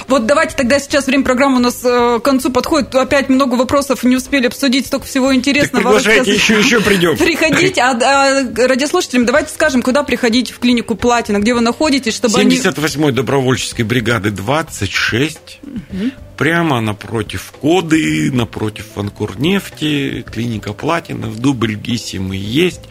Вот 0.08 0.26
давайте 0.26 0.56
тогда 0.56 0.80
сейчас 0.80 1.08
время 1.08 1.24
программы 1.24 1.58
у 1.58 1.60
нас 1.60 1.82
э, 1.84 2.20
к 2.20 2.24
концу 2.24 2.52
подходит. 2.52 2.94
Опять 2.96 3.30
много 3.30 3.56
вопросов 3.56 4.04
не 4.04 4.16
успели 4.16 4.48
обсудить, 4.48 4.88
столько 4.88 5.06
всего 5.06 5.34
интересного. 5.34 5.84
Так 5.84 6.04
приглашайте, 6.04 6.34
еще, 6.34 6.60
еще 6.60 6.82
придем. 6.82 7.18
Приходите, 7.18 7.82
а, 7.82 7.92
а 7.92 8.68
радиослушателям 8.68 9.26
давайте 9.26 9.50
скажем, 9.54 9.82
куда 9.82 10.04
приходить 10.04 10.52
в 10.52 10.60
клинику 10.60 10.96
Платина, 10.96 11.40
где 11.40 11.54
вы 11.54 11.62
находитесь, 11.62 12.14
чтобы 12.14 12.40
78-й 12.40 13.04
они... 13.04 13.12
добровольческой 13.12 13.84
бригады 13.84 14.32
26, 14.32 15.60
угу. 15.64 16.12
прямо 16.38 16.82
напротив 16.82 17.54
Коды, 17.60 18.32
напротив 18.32 18.86
Анкурнефти, 18.96 20.26
клиника 20.32 20.74
Платина, 20.74 21.28
в 21.28 21.40
Дубльгисе 21.40 22.20
мы 22.20 22.36
есть, 22.36 22.82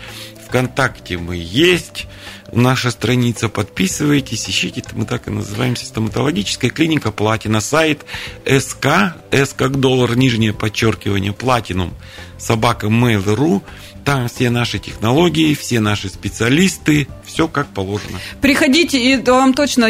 ВКонтакте 0.47 1.18
мы 1.18 1.37
есть, 1.37 2.07
наша 2.53 2.91
страница, 2.91 3.49
подписывайтесь, 3.49 4.49
ищите, 4.49 4.85
мы 4.93 5.07
так 5.07 5.29
и 5.29 5.31
называемся, 5.31 5.87
стоматологическая 5.87 6.71
клиника 6.71 7.11
Платина, 7.11 7.61
сайт 7.61 8.05
СК, 8.47 9.15
С 9.31 9.55
как 9.55 9.81
доллар, 9.81 10.17
нижнее 10.17 10.53
подчеркивание, 10.53 11.33
Платинум, 11.33 11.95
собака 12.38 12.87
Mail.ru, 12.87 13.62
там 14.05 14.29
все 14.29 14.51
наши 14.51 14.79
технологии, 14.79 15.55
все 15.55 15.81
наши 15.81 16.09
специалисты, 16.09 17.07
все 17.25 17.49
как 17.49 17.69
положено. 17.69 18.19
Приходите, 18.41 18.99
и 18.99 19.17
вам 19.17 19.55
точно 19.55 19.87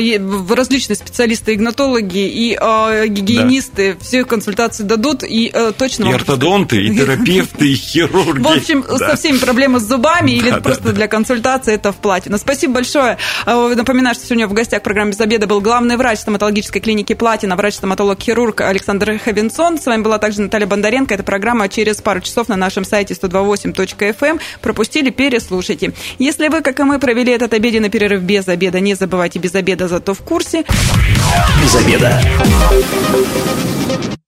различные 0.55 0.97
специалисты, 0.97 1.55
игнатологи 1.55 2.29
и 2.29 2.59
э, 2.61 3.07
гигиенисты, 3.09 3.95
да. 3.95 4.05
все 4.05 4.25
консультации 4.25 4.83
дадут, 4.83 5.23
и 5.25 5.51
э, 5.53 5.73
точно... 5.77 6.09
И 6.09 6.13
ортодонты, 6.13 6.85
и 6.85 6.95
терапевты, 6.95 7.73
и 7.73 7.75
хирурги. 7.75 8.43
В 8.43 8.49
общем, 8.49 8.85
да. 8.87 9.11
со 9.11 9.17
всеми 9.17 9.39
проблемами 9.39 9.81
с 9.81 9.85
зубами 9.85 10.33
или 10.33 10.51
просто 10.61 10.93
для 10.93 11.09
консультации 11.09 11.75
это 11.75 11.93
в 11.93 11.97
платье. 11.97 12.31
Но 12.31 12.39
спасибо 12.53 12.75
большое. 12.75 13.19
Э, 13.47 13.75
напоминаю, 13.75 14.15
что 14.15 14.27
сегодня 14.27 14.47
в 14.47 14.53
гостях 14.53 14.83
программы 14.83 15.13
«Без 15.13 15.21
обеда» 15.21 15.47
был 15.47 15.61
главный 15.61 15.97
врач 15.97 16.21
стоматологической 16.21 16.81
клиники 16.81 17.15
Платина, 17.15 17.57
врач-стоматолог-хирург 17.57 18.61
Александр 18.61 19.19
Хавинсон. 19.19 19.79
С 19.79 19.87
вами 19.87 20.03
была 20.03 20.19
также 20.19 20.43
Наталья 20.43 20.67
Бондаренко. 20.67 21.15
Эта 21.15 21.23
программа 21.23 21.69
через 21.69 22.03
пару 22.03 22.21
часов 22.21 22.49
на 22.49 22.57
нашем 22.57 22.85
сайте 22.85 23.15
128.com 23.15 24.13
FM. 24.13 24.41
Пропустили, 24.61 25.11
переслушайте. 25.11 25.93
Если 26.19 26.49
вы, 26.49 26.61
как 26.61 26.81
и 26.81 26.83
мы, 26.83 26.99
провели 26.99 27.33
этот 27.33 27.55
обеденный 27.55 27.91
перерыв 27.91 28.23
без 28.23 28.49
обеда, 28.49 28.81
не 28.81 28.95
забывайте 28.95 29.39
без 29.39 29.55
обеда, 29.55 29.89
зато 29.89 30.15
в 30.15 30.21
курсе. 30.21 30.65
Без 31.63 31.75
обеда. 31.75 32.21